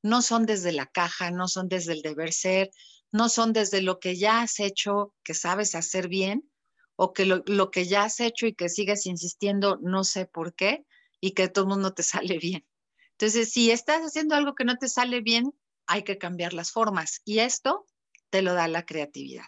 No 0.03 0.21
son 0.21 0.45
desde 0.45 0.71
la 0.71 0.87
caja, 0.87 1.31
no 1.31 1.47
son 1.47 1.69
desde 1.69 1.93
el 1.93 2.01
deber 2.01 2.33
ser, 2.33 2.69
no 3.11 3.29
son 3.29 3.53
desde 3.53 3.81
lo 3.81 3.99
que 3.99 4.15
ya 4.15 4.41
has 4.41 4.59
hecho, 4.59 5.13
que 5.23 5.33
sabes 5.33 5.75
hacer 5.75 6.07
bien, 6.07 6.49
o 6.97 7.13
que 7.13 7.25
lo, 7.25 7.71
que 7.71 7.85
ya 7.85 8.03
has 8.03 8.19
hecho 8.19 8.47
y 8.47 8.53
que 8.53 8.69
sigues 8.69 9.05
insistiendo, 9.05 9.77
no 9.81 10.03
sé 10.03 10.25
por 10.25 10.55
qué, 10.55 10.85
y 11.21 11.31
que 11.31 11.47
todo 11.47 11.65
el 11.65 11.69
mundo 11.69 11.93
te 11.93 12.03
sale 12.03 12.39
bien. 12.39 12.67
Entonces, 13.11 13.51
si 13.51 13.71
estás 13.71 14.01
haciendo 14.01 14.35
algo 14.35 14.53
que 14.55 14.65
no 14.65 14.77
te 14.77 14.89
sale 14.89 15.21
bien, 15.21 15.53
hay 15.85 16.03
que 16.03 16.17
cambiar 16.17 16.53
las 16.53 16.71
formas. 16.71 17.21
Y 17.23 17.39
esto 17.39 17.85
te 18.29 18.41
lo 18.41 18.53
da 18.53 18.67
la 18.67 18.85
creatividad, 18.85 19.45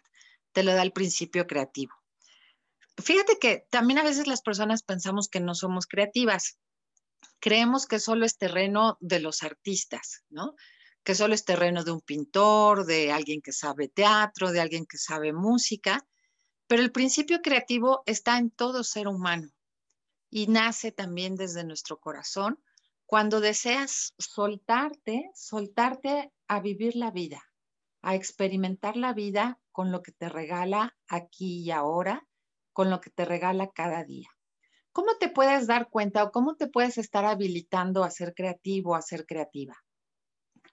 te 0.53 0.63
lo 0.63 0.73
da 0.73 0.83
el 0.83 0.93
principio 0.93 1.45
creativo. 1.45 1.93
Fíjate 2.97 3.37
que 3.39 3.65
también 3.69 3.99
a 3.99 4.03
veces 4.03 4.27
las 4.27 4.41
personas 4.41 4.83
pensamos 4.83 5.27
que 5.27 5.39
no 5.39 5.55
somos 5.55 5.87
creativas. 5.87 6.59
Creemos 7.39 7.87
que 7.87 7.99
solo 7.99 8.25
es 8.25 8.37
terreno 8.37 8.97
de 8.99 9.19
los 9.19 9.43
artistas, 9.43 10.23
¿no? 10.29 10.55
que 11.03 11.15
solo 11.15 11.33
es 11.33 11.45
terreno 11.45 11.83
de 11.83 11.91
un 11.91 12.01
pintor, 12.01 12.85
de 12.85 13.11
alguien 13.11 13.41
que 13.41 13.53
sabe 13.53 13.87
teatro, 13.87 14.51
de 14.51 14.61
alguien 14.61 14.85
que 14.85 14.97
sabe 14.97 15.33
música, 15.33 16.05
pero 16.69 16.83
el 16.83 16.91
principio 16.91 17.41
creativo 17.41 18.03
está 18.05 18.37
en 18.37 18.51
todo 18.51 18.83
ser 18.83 19.07
humano 19.07 19.49
y 20.29 20.45
nace 20.45 20.91
también 20.91 21.35
desde 21.35 21.63
nuestro 21.63 21.99
corazón 21.99 22.63
cuando 23.07 23.41
deseas 23.41 24.13
soltarte, 24.19 25.31
soltarte 25.33 26.31
a 26.47 26.59
vivir 26.59 26.95
la 26.95 27.09
vida, 27.09 27.41
a 28.03 28.13
experimentar 28.13 28.97
la 28.97 29.13
vida 29.13 29.59
con 29.71 29.91
lo 29.91 30.03
que 30.03 30.11
te 30.11 30.29
regala 30.29 30.95
aquí 31.07 31.63
y 31.63 31.71
ahora, 31.71 32.27
con 32.71 32.91
lo 32.91 33.01
que 33.01 33.09
te 33.09 33.25
regala 33.25 33.71
cada 33.71 34.03
día. 34.03 34.29
¿Cómo 34.91 35.17
te 35.19 35.29
puedes 35.29 35.65
dar 35.65 35.89
cuenta 35.89 36.23
o 36.23 36.31
cómo 36.31 36.55
te 36.55 36.67
puedes 36.67 36.99
estar 36.99 37.25
habilitando 37.25 38.03
a 38.03 38.11
ser 38.11 38.35
creativo, 38.35 38.93
a 38.93 39.01
ser 39.01 39.25
creativa? 39.25 39.75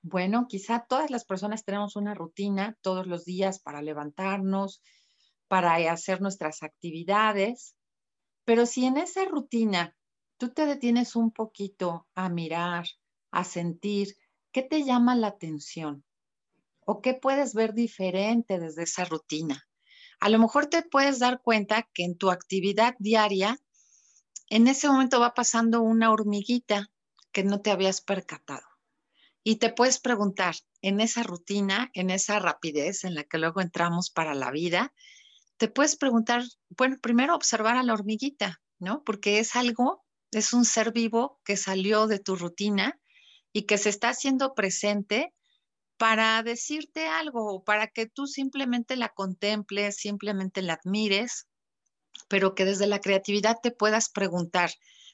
Bueno, 0.02 0.44
quizá 0.46 0.84
todas 0.86 1.10
las 1.10 1.24
personas 1.24 1.64
tenemos 1.64 1.96
una 1.96 2.12
rutina 2.12 2.76
todos 2.82 3.06
los 3.06 3.24
días 3.24 3.60
para 3.60 3.80
levantarnos, 3.80 4.82
para 5.48 5.76
hacer 5.90 6.20
nuestras 6.20 6.62
actividades, 6.62 7.76
pero 8.44 8.66
si 8.66 8.84
en 8.84 8.96
esa 8.96 9.24
rutina 9.24 9.96
tú 10.38 10.52
te 10.52 10.66
detienes 10.66 11.16
un 11.16 11.30
poquito 11.30 12.06
a 12.14 12.28
mirar, 12.28 12.86
a 13.30 13.44
sentir, 13.44 14.16
¿qué 14.52 14.62
te 14.62 14.84
llama 14.84 15.14
la 15.16 15.28
atención? 15.28 16.04
¿O 16.80 17.00
qué 17.00 17.14
puedes 17.14 17.54
ver 17.54 17.74
diferente 17.74 18.58
desde 18.58 18.84
esa 18.84 19.04
rutina? 19.04 19.68
A 20.20 20.28
lo 20.28 20.38
mejor 20.38 20.66
te 20.66 20.82
puedes 20.82 21.18
dar 21.18 21.42
cuenta 21.42 21.88
que 21.92 22.04
en 22.04 22.16
tu 22.16 22.30
actividad 22.30 22.94
diaria, 22.98 23.58
en 24.48 24.68
ese 24.68 24.88
momento 24.88 25.20
va 25.20 25.34
pasando 25.34 25.82
una 25.82 26.10
hormiguita 26.12 26.90
que 27.32 27.44
no 27.44 27.60
te 27.60 27.70
habías 27.70 28.00
percatado. 28.00 28.66
Y 29.42 29.56
te 29.56 29.72
puedes 29.72 30.00
preguntar, 30.00 30.54
en 30.80 31.00
esa 31.00 31.22
rutina, 31.22 31.90
en 31.94 32.10
esa 32.10 32.38
rapidez 32.38 33.04
en 33.04 33.14
la 33.14 33.24
que 33.24 33.38
luego 33.38 33.60
entramos 33.60 34.10
para 34.10 34.34
la 34.34 34.50
vida, 34.50 34.94
te 35.58 35.68
puedes 35.68 35.96
preguntar, 35.96 36.42
bueno, 36.70 36.96
primero 37.00 37.34
observar 37.34 37.76
a 37.76 37.82
la 37.82 37.94
hormiguita, 37.94 38.60
¿no? 38.78 39.02
Porque 39.04 39.38
es 39.38 39.56
algo, 39.56 40.04
es 40.30 40.52
un 40.52 40.64
ser 40.64 40.92
vivo 40.92 41.40
que 41.44 41.56
salió 41.56 42.06
de 42.06 42.18
tu 42.18 42.36
rutina 42.36 42.98
y 43.52 43.62
que 43.62 43.78
se 43.78 43.88
está 43.88 44.10
haciendo 44.10 44.54
presente 44.54 45.32
para 45.96 46.42
decirte 46.42 47.06
algo, 47.06 47.64
para 47.64 47.86
que 47.86 48.06
tú 48.06 48.26
simplemente 48.26 48.96
la 48.96 49.08
contemples, 49.10 49.96
simplemente 49.96 50.60
la 50.60 50.75
admires, 50.75 51.46
pero 52.28 52.54
que 52.54 52.64
desde 52.66 52.86
la 52.86 53.00
creatividad 53.00 53.56
te 53.62 53.70
puedas 53.70 54.10
preguntar. 54.10 54.70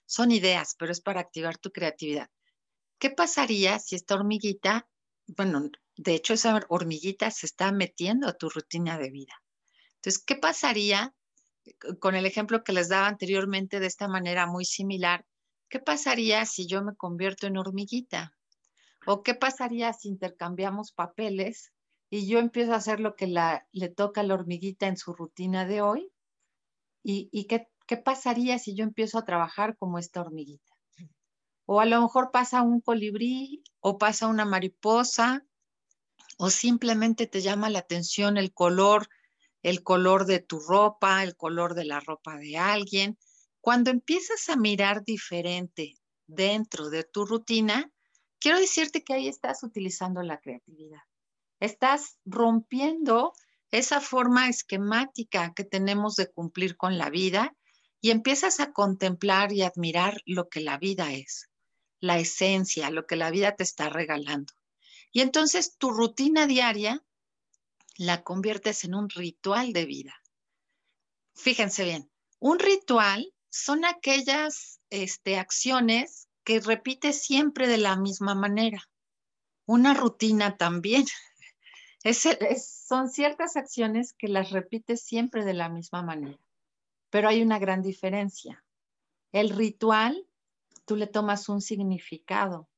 Son 0.07 0.33
ideas, 0.33 0.75
pero 0.79 0.91
es 0.91 1.01
para 1.01 1.21
activar 1.21 1.59
tu 1.59 1.71
creatividad. 1.71 2.29
¿Qué 2.99 3.11
pasaría 3.11 3.79
si 3.79 3.95
esta 3.97 4.15
hormiguita, 4.15 4.89
bueno, 5.27 5.71
de 5.97 6.15
hecho 6.15 6.35
esa 6.35 6.61
hormiguita 6.69 7.31
se 7.31 7.47
está 7.47 7.71
metiendo 7.71 8.27
a 8.29 8.33
tu 8.33 8.49
rutina 8.49 8.99
de 8.99 9.11
vida? 9.11 9.42
Entonces, 10.03 10.25
¿qué 10.25 10.35
pasaría 10.35 11.15
con 12.01 12.17
el 12.17 12.27
ejemplo 12.27 12.65
que 12.65 12.73
les 12.73 12.89
daba 12.89 13.07
anteriormente 13.07 13.79
de 13.79 13.87
esta 13.87 14.09
manera 14.09 14.49
muy 14.49 14.65
similar? 14.65 15.25
¿Qué 15.69 15.79
pasaría 15.79 16.45
si 16.45 16.67
yo 16.67 16.83
me 16.83 16.97
convierto 16.97 17.47
en 17.47 17.57
hormiguita? 17.57 18.37
¿O 19.07 19.23
qué 19.23 19.37
pasaría 19.37 19.93
si 19.93 20.09
intercambiamos 20.09 20.91
papeles 20.91 21.73
y 22.11 22.27
yo 22.27 22.41
empiezo 22.41 22.73
a 22.73 22.79
hacer 22.79 22.99
lo 22.99 23.15
que 23.15 23.29
le 23.29 23.89
toca 23.91 24.23
a 24.23 24.25
la 24.25 24.35
hormiguita 24.35 24.89
en 24.89 24.97
su 24.97 25.13
rutina 25.13 25.67
de 25.67 25.83
hoy? 25.83 26.13
¿Y, 27.05 27.47
qué, 27.47 27.69
qué 27.87 27.97
pasaría 27.97 28.59
si 28.59 28.75
yo 28.75 28.83
empiezo 28.83 29.19
a 29.19 29.25
trabajar 29.25 29.77
como 29.77 30.01
esta 30.01 30.21
hormiguita? 30.21 30.73
O 31.65 31.81
a 31.81 31.87
lo 31.87 32.03
mejor 32.03 32.33
pasa 32.33 32.63
un 32.63 32.81
colibrí 32.81 33.63
o 33.79 33.99
pasa 33.99 34.27
una 34.27 34.47
mariposa 34.47 35.47
o 36.39 36.51
simplemente 36.51 37.29
te 37.29 37.41
llama 37.41 37.71
la 37.71 37.79
atención 37.79 38.37
el 38.37 38.53
color, 38.53 39.09
el 39.63 39.83
color 39.83 40.27
de 40.27 40.41
tu 40.41 40.61
ropa, 40.61 41.23
el 41.23 41.37
color 41.37 41.75
de 41.75 41.85
la 41.85 42.01
ropa 42.01 42.37
de 42.37 42.57
alguien. 42.59 43.19
Cuando 43.61 43.91
empiezas 43.91 44.49
a 44.49 44.57
mirar 44.57 45.05
diferente 45.05 45.95
dentro 46.27 46.91
de 46.91 47.05
tu 47.05 47.25
rutina, 47.25 47.93
quiero 48.39 48.59
decirte 48.59 49.05
que 49.05 49.15
ahí 49.15 49.29
estás 49.29 49.63
utilizando 49.63 50.23
la 50.23 50.41
creatividad. 50.41 51.03
Estás 51.61 52.19
rompiendo 52.25 53.33
esa 53.71 54.01
forma 54.01 54.49
esquemática 54.49 55.53
que 55.55 55.65
tenemos 55.65 56.17
de 56.17 56.31
cumplir 56.31 56.77
con 56.77 56.99
la 56.99 57.09
vida 57.09 57.55
y 58.01 58.11
empiezas 58.11 58.59
a 58.61 58.73
contemplar 58.73 59.53
y 59.53 59.63
admirar 59.63 60.21
lo 60.27 60.49
que 60.49 60.61
la 60.61 60.77
vida 60.77 61.13
es 61.13 61.49
la 62.03 62.19
esencia, 62.19 62.91
lo 62.91 63.07
que 63.07 63.17
la 63.17 63.31
vida 63.31 63.55
te 63.55 63.63
está 63.63 63.89
regalando. 63.89 64.53
Y 65.13 65.21
entonces 65.21 65.79
tu 65.79 65.93
rutina 65.93 66.47
diaria 66.47 67.03
la 67.97 68.23
conviertes 68.23 68.85
en 68.85 68.95
un 68.95 69.09
ritual 69.09 69.73
de 69.73 69.85
vida. 69.85 70.15
Fíjense 71.35 71.85
bien, 71.85 72.11
un 72.39 72.59
ritual 72.59 73.33
son 73.51 73.85
aquellas 73.85 74.81
este, 74.91 75.39
acciones 75.39 76.29
que 76.45 76.61
repites 76.61 77.23
siempre 77.23 77.69
de 77.69 77.79
la 77.79 77.97
misma 77.97 78.35
manera. 78.35 78.89
Una 79.67 79.95
rutina 79.95 80.57
también. 80.57 81.05
son 82.59 83.09
ciertas 83.11 83.57
acciones 83.57 84.13
que 84.13 84.29
las 84.29 84.51
repites 84.51 85.03
siempre 85.03 85.45
de 85.45 85.55
la 85.55 85.69
misma 85.69 86.03
manera. 86.03 86.41
Pero 87.11 87.29
hay 87.29 87.43
una 87.43 87.59
gran 87.59 87.83
diferencia. 87.83 88.65
El 89.31 89.51
ritual, 89.51 90.27
tú 90.85 90.97
le 90.97 91.07
tomas 91.07 91.49
un 91.49 91.61
significado. 91.61 92.69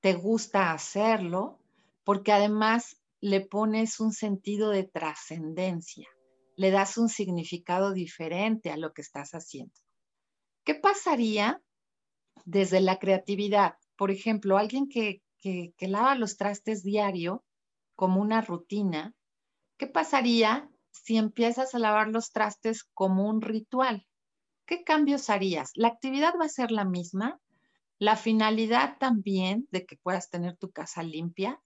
Te 0.00 0.14
gusta 0.14 0.72
hacerlo 0.72 1.58
porque 2.04 2.32
además 2.32 2.97
le 3.20 3.40
pones 3.40 4.00
un 4.00 4.12
sentido 4.12 4.70
de 4.70 4.84
trascendencia, 4.84 6.08
le 6.56 6.70
das 6.70 6.98
un 6.98 7.08
significado 7.08 7.92
diferente 7.92 8.70
a 8.70 8.76
lo 8.76 8.92
que 8.92 9.02
estás 9.02 9.30
haciendo. 9.32 9.74
¿Qué 10.64 10.74
pasaría 10.74 11.62
desde 12.44 12.80
la 12.80 12.98
creatividad? 12.98 13.74
Por 13.96 14.10
ejemplo, 14.10 14.58
alguien 14.58 14.88
que, 14.88 15.22
que, 15.40 15.72
lava 15.80 16.14
los 16.14 16.36
trastes 16.36 16.82
diario 16.82 17.44
como 17.94 18.20
una 18.20 18.40
rutina, 18.40 19.14
¿qué 19.76 19.86
pasaría 19.86 20.68
si 20.90 21.16
empiezas 21.16 21.74
a 21.74 21.78
lavar 21.78 22.08
los 22.08 22.30
trastes 22.30 22.84
como 22.94 23.28
un 23.28 23.40
ritual? 23.40 24.06
¿Qué 24.66 24.84
cambios 24.84 25.30
harías? 25.30 25.70
La 25.74 25.88
actividad 25.88 26.34
va 26.40 26.44
a 26.44 26.50
ser 26.50 26.70
la 26.70 26.84
misma, 26.84 27.40
la 27.98 28.16
finalidad 28.16 28.98
también 28.98 29.66
de 29.70 29.86
que 29.86 29.96
puedas 29.96 30.30
tener 30.30 30.56
tu 30.56 30.70
casa 30.70 31.02
limpia, 31.02 31.60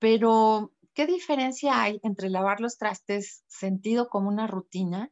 pero, 0.00 0.72
¿qué 0.94 1.06
diferencia 1.06 1.82
hay 1.82 2.00
entre 2.02 2.30
lavar 2.30 2.60
los 2.60 2.78
trastes 2.78 3.44
sentido 3.46 4.08
como 4.08 4.28
una 4.28 4.46
rutina 4.46 5.10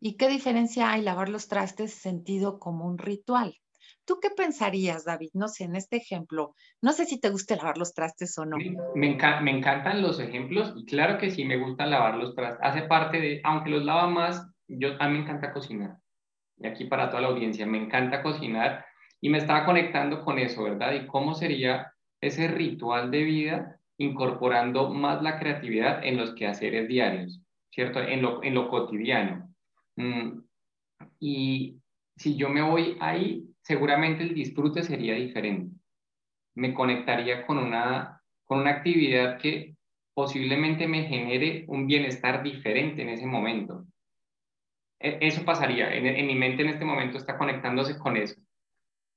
y 0.00 0.16
qué 0.16 0.28
diferencia 0.28 0.90
hay 0.90 1.02
lavar 1.02 1.28
los 1.28 1.46
trastes 1.46 1.92
sentido 1.92 2.58
como 2.58 2.86
un 2.86 2.98
ritual? 2.98 3.54
¿Tú 4.06 4.18
qué 4.20 4.30
pensarías, 4.30 5.04
David? 5.04 5.28
No 5.34 5.48
sé, 5.48 5.64
en 5.64 5.76
este 5.76 5.98
ejemplo, 5.98 6.54
no 6.80 6.92
sé 6.92 7.04
si 7.04 7.20
te 7.20 7.28
gusta 7.28 7.56
lavar 7.56 7.76
los 7.76 7.92
trastes 7.92 8.36
o 8.38 8.46
no. 8.46 8.56
Me, 8.94 9.08
encantan 9.10 10.00
los 10.00 10.18
ejemplos 10.18 10.72
y 10.74 10.86
claro 10.86 11.18
que 11.18 11.30
sí 11.30 11.44
me 11.44 11.58
gusta 11.58 11.84
lavar 11.84 12.16
los 12.16 12.34
trastes. 12.34 12.60
Hace 12.62 12.82
parte 12.82 13.20
de, 13.20 13.42
aunque 13.44 13.68
los 13.68 13.84
lava 13.84 14.08
más, 14.08 14.48
yo, 14.66 14.90
a 14.98 15.08
mí 15.08 15.18
me 15.18 15.24
encanta 15.24 15.52
cocinar. 15.52 15.98
Y 16.56 16.66
aquí 16.66 16.86
para 16.86 17.10
toda 17.10 17.20
la 17.20 17.28
audiencia, 17.28 17.66
me 17.66 17.76
encanta 17.76 18.22
cocinar 18.22 18.86
y 19.20 19.28
me 19.28 19.36
estaba 19.36 19.66
conectando 19.66 20.24
con 20.24 20.38
eso, 20.38 20.62
¿verdad? 20.62 20.94
Y 20.94 21.06
cómo 21.06 21.34
sería 21.34 21.92
ese 22.22 22.48
ritual 22.48 23.10
de 23.10 23.22
vida 23.22 23.78
incorporando 23.98 24.90
más 24.90 25.22
la 25.22 25.38
creatividad 25.38 26.04
en 26.04 26.16
los 26.16 26.34
quehaceres 26.34 26.88
diarios, 26.88 27.42
¿cierto? 27.70 28.00
En 28.00 28.22
lo, 28.22 28.68
cotidiano. 28.68 29.52
Mm, 29.96 30.40
y 31.20 31.76
si 32.16 32.36
yo 32.36 32.48
me 32.48 32.62
voy 32.62 32.96
ahí, 33.00 33.44
seguramente 33.62 34.22
el 34.22 34.34
disfrute 34.34 34.82
sería 34.82 35.14
diferente. 35.14 35.76
Me 36.54 36.72
conectaría 36.72 37.46
con 37.46 37.58
una, 37.58 38.22
con 38.44 38.60
una 38.60 38.70
actividad 38.70 39.38
que 39.38 39.76
posiblemente 40.14 40.86
me 40.86 41.04
genere 41.04 41.64
un 41.68 41.86
bienestar 41.86 42.42
diferente 42.42 43.02
en 43.02 43.10
ese 43.10 43.26
momento. 43.26 43.84
E, 45.00 45.18
eso 45.20 45.44
pasaría, 45.44 45.92
en 45.94 46.26
mi 46.26 46.34
mente 46.34 46.62
en 46.62 46.70
este 46.70 46.84
momento 46.84 47.18
está 47.18 47.36
conectándose 47.36 47.98
con 47.98 48.16
eso. 48.16 48.40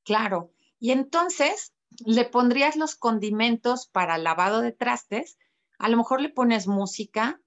Claro, 0.03 0.51
y 0.79 0.91
entonces 0.91 1.73
le 2.05 2.25
pondrías 2.25 2.75
los 2.75 2.95
condimentos 2.95 3.88
para 3.88 4.17
lavado 4.17 4.62
de 4.62 4.71
trastes, 4.71 5.38
a 5.77 5.89
lo 5.89 5.98
mejor 5.98 6.21
le 6.21 6.29
pones 6.29 6.67
música, 6.67 7.39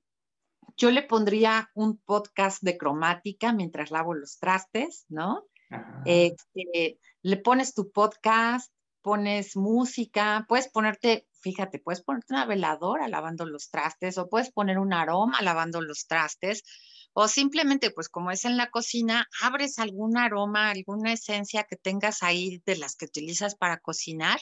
yo 0.77 0.91
le 0.91 1.03
pondría 1.03 1.71
un 1.75 1.99
podcast 1.99 2.63
de 2.63 2.77
cromática 2.77 3.53
mientras 3.53 3.91
lavo 3.91 4.15
los 4.15 4.39
trastes, 4.39 5.07
¿no? 5.09 5.45
Este, 6.05 6.99
le 7.23 7.37
pones 7.37 7.75
tu 7.75 7.91
podcast, 7.91 8.73
pones 9.03 9.57
música, 9.57 10.47
puedes 10.49 10.69
ponerte, 10.69 11.29
fíjate, 11.41 11.79
puedes 11.79 12.03
ponerte 12.03 12.33
una 12.33 12.47
veladora 12.47 13.09
lavando 13.09 13.47
los 13.47 13.71
trastes 13.71 14.19
o 14.19 14.29
puedes 14.29 14.51
poner 14.51 14.79
un 14.79 14.93
aroma 14.93 15.43
lavando 15.43 15.81
los 15.81 16.07
trastes 16.07 16.65
o 17.15 17.29
simplemente, 17.29 17.93
pues 17.93 18.09
como 18.09 18.33
es 18.33 18.45
en 18.45 18.57
la 18.57 18.71
cocina, 18.71 19.29
abres 19.41 19.79
algún 19.79 20.19
aroma, 20.19 20.71
alguna 20.71 21.13
esencia 21.13 21.63
que 21.63 21.77
tengas 21.77 22.25
ahí 22.25 22.61
de 22.67 22.77
las 22.77 22.97
que 22.97 23.07
utilizas 23.07 23.55
para 23.55 23.79
cocinar. 23.79 24.41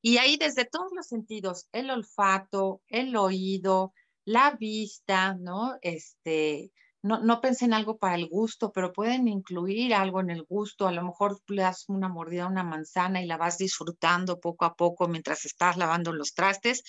Y 0.00 0.18
ahí 0.18 0.36
desde 0.36 0.64
todos 0.64 0.92
los 0.94 1.08
sentidos, 1.08 1.68
el 1.72 1.90
olfato, 1.90 2.82
el 2.86 3.16
oído, 3.16 3.92
la 4.24 4.52
vista, 4.52 5.34
¿no? 5.34 5.76
Este, 5.82 6.72
no, 7.02 7.18
no 7.18 7.40
pensé 7.40 7.64
en 7.64 7.74
algo 7.74 7.98
para 7.98 8.14
el 8.14 8.28
gusto, 8.28 8.70
pero 8.70 8.92
pueden 8.92 9.26
incluir 9.26 9.92
algo 9.92 10.20
en 10.20 10.30
el 10.30 10.44
gusto. 10.44 10.86
A 10.86 10.92
lo 10.92 11.02
mejor 11.02 11.40
le 11.48 11.62
das 11.62 11.84
una 11.88 12.08
mordida 12.08 12.44
a 12.44 12.48
una 12.48 12.62
manzana 12.62 13.22
y 13.22 13.26
la 13.26 13.36
vas 13.36 13.58
disfrutando 13.58 14.38
poco 14.38 14.64
a 14.66 14.76
poco 14.76 15.08
mientras 15.08 15.44
estás 15.46 15.76
lavando 15.76 16.12
los 16.12 16.32
trastes. 16.32 16.84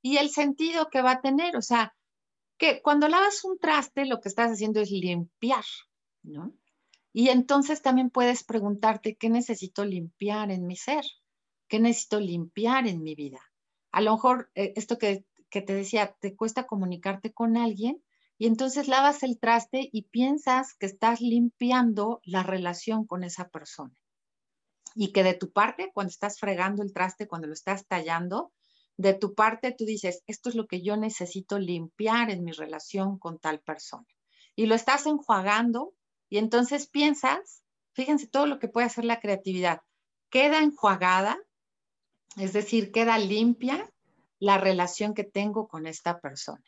Y 0.00 0.16
el 0.16 0.30
sentido 0.30 0.88
que 0.90 1.02
va 1.02 1.12
a 1.12 1.20
tener, 1.20 1.54
o 1.56 1.62
sea, 1.62 1.94
que 2.60 2.82
cuando 2.82 3.08
lavas 3.08 3.42
un 3.44 3.58
traste 3.58 4.04
lo 4.04 4.20
que 4.20 4.28
estás 4.28 4.52
haciendo 4.52 4.80
es 4.80 4.90
limpiar, 4.90 5.64
¿no? 6.22 6.52
Y 7.10 7.30
entonces 7.30 7.80
también 7.80 8.10
puedes 8.10 8.44
preguntarte, 8.44 9.16
¿qué 9.16 9.30
necesito 9.30 9.86
limpiar 9.86 10.50
en 10.50 10.66
mi 10.66 10.76
ser? 10.76 11.04
¿Qué 11.68 11.80
necesito 11.80 12.20
limpiar 12.20 12.86
en 12.86 13.02
mi 13.02 13.14
vida? 13.14 13.40
A 13.92 14.02
lo 14.02 14.12
mejor 14.12 14.50
eh, 14.54 14.74
esto 14.76 14.98
que, 14.98 15.24
que 15.48 15.62
te 15.62 15.72
decía, 15.72 16.14
te 16.20 16.36
cuesta 16.36 16.66
comunicarte 16.66 17.32
con 17.32 17.56
alguien 17.56 18.04
y 18.36 18.46
entonces 18.46 18.88
lavas 18.88 19.22
el 19.22 19.40
traste 19.40 19.88
y 19.90 20.02
piensas 20.02 20.74
que 20.74 20.84
estás 20.84 21.22
limpiando 21.22 22.20
la 22.24 22.42
relación 22.42 23.06
con 23.06 23.24
esa 23.24 23.48
persona. 23.48 23.94
Y 24.94 25.12
que 25.12 25.22
de 25.22 25.32
tu 25.32 25.50
parte, 25.50 25.90
cuando 25.94 26.10
estás 26.10 26.38
fregando 26.38 26.82
el 26.82 26.92
traste, 26.92 27.26
cuando 27.26 27.46
lo 27.46 27.54
estás 27.54 27.86
tallando, 27.86 28.52
de 29.00 29.14
tu 29.14 29.34
parte 29.34 29.72
tú 29.72 29.86
dices, 29.86 30.22
esto 30.26 30.50
es 30.50 30.54
lo 30.54 30.66
que 30.66 30.82
yo 30.82 30.94
necesito 30.98 31.58
limpiar 31.58 32.30
en 32.30 32.44
mi 32.44 32.52
relación 32.52 33.18
con 33.18 33.38
tal 33.38 33.60
persona. 33.60 34.06
Y 34.54 34.66
lo 34.66 34.74
estás 34.74 35.06
enjuagando 35.06 35.94
y 36.28 36.36
entonces 36.36 36.86
piensas, 36.86 37.62
fíjense 37.94 38.26
todo 38.26 38.44
lo 38.46 38.58
que 38.58 38.68
puede 38.68 38.88
hacer 38.88 39.06
la 39.06 39.18
creatividad, 39.18 39.80
queda 40.28 40.62
enjuagada, 40.62 41.38
es 42.36 42.52
decir, 42.52 42.92
queda 42.92 43.16
limpia 43.18 43.90
la 44.38 44.58
relación 44.58 45.14
que 45.14 45.24
tengo 45.24 45.66
con 45.66 45.86
esta 45.86 46.20
persona. 46.20 46.62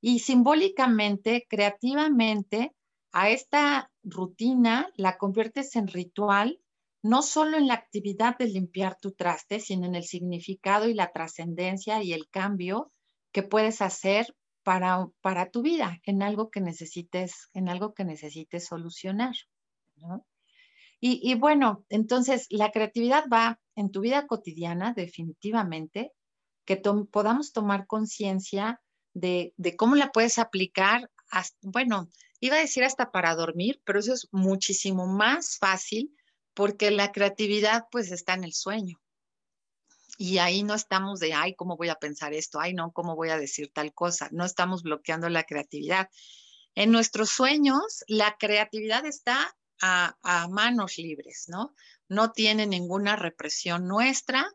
Y 0.00 0.20
simbólicamente, 0.20 1.46
creativamente, 1.48 2.76
a 3.10 3.28
esta 3.30 3.90
rutina 4.04 4.88
la 4.94 5.18
conviertes 5.18 5.74
en 5.74 5.88
ritual 5.88 6.60
no 7.02 7.22
solo 7.22 7.58
en 7.58 7.66
la 7.66 7.74
actividad 7.74 8.38
de 8.38 8.46
limpiar 8.46 8.96
tu 9.00 9.12
traste, 9.12 9.58
sino 9.58 9.86
en 9.86 9.96
el 9.96 10.04
significado 10.04 10.88
y 10.88 10.94
la 10.94 11.10
trascendencia 11.10 12.02
y 12.02 12.12
el 12.12 12.28
cambio 12.28 12.92
que 13.32 13.42
puedes 13.42 13.82
hacer 13.82 14.34
para, 14.62 15.08
para 15.20 15.50
tu 15.50 15.62
vida, 15.62 16.00
en 16.04 16.22
algo 16.22 16.50
que 16.50 16.60
necesites, 16.60 17.48
en 17.52 17.68
algo 17.68 17.92
que 17.92 18.04
necesites 18.04 18.66
solucionar. 18.66 19.34
Y, 21.04 21.34
bueno, 21.34 21.84
entonces 21.88 22.46
la 22.48 22.70
creatividad 22.70 23.24
va 23.28 23.60
en 23.74 23.90
tu 23.90 24.02
vida 24.02 24.28
cotidiana, 24.28 24.92
definitivamente, 24.94 26.12
que 26.64 26.76
podamos 27.10 27.52
tomar 27.52 27.88
conciencia 27.88 28.80
de, 29.12 29.52
de, 29.56 29.74
cómo 29.74 29.96
la 29.96 30.12
puedes 30.12 30.38
aplicar, 30.38 31.10
bueno, 31.60 32.08
iba 32.38 32.54
a 32.54 32.60
decir 32.60 32.84
hasta 32.84 33.10
para 33.10 33.34
dormir, 33.34 33.82
pero 33.84 33.98
eso 33.98 34.12
es 34.12 34.28
muchísimo 34.30 35.08
más 35.08 35.58
fácil 35.58 36.14
porque 36.54 36.90
la 36.90 37.12
creatividad 37.12 37.86
pues 37.90 38.12
está 38.12 38.34
en 38.34 38.44
el 38.44 38.52
sueño. 38.52 39.00
Y 40.18 40.38
ahí 40.38 40.62
no 40.62 40.74
estamos 40.74 41.20
de, 41.20 41.32
ay, 41.32 41.54
¿cómo 41.54 41.76
voy 41.76 41.88
a 41.88 41.96
pensar 41.96 42.34
esto? 42.34 42.60
Ay, 42.60 42.74
no, 42.74 42.92
¿cómo 42.92 43.16
voy 43.16 43.30
a 43.30 43.38
decir 43.38 43.72
tal 43.72 43.92
cosa? 43.94 44.28
No 44.30 44.44
estamos 44.44 44.82
bloqueando 44.82 45.28
la 45.28 45.44
creatividad. 45.44 46.10
En 46.74 46.92
nuestros 46.92 47.30
sueños, 47.30 48.04
la 48.06 48.36
creatividad 48.38 49.06
está 49.06 49.54
a, 49.80 50.46
manos 50.48 50.96
libres, 50.96 51.46
¿no? 51.48 51.74
No 52.08 52.30
tiene 52.30 52.66
ninguna 52.66 53.16
represión 53.16 53.88
nuestra 53.88 54.46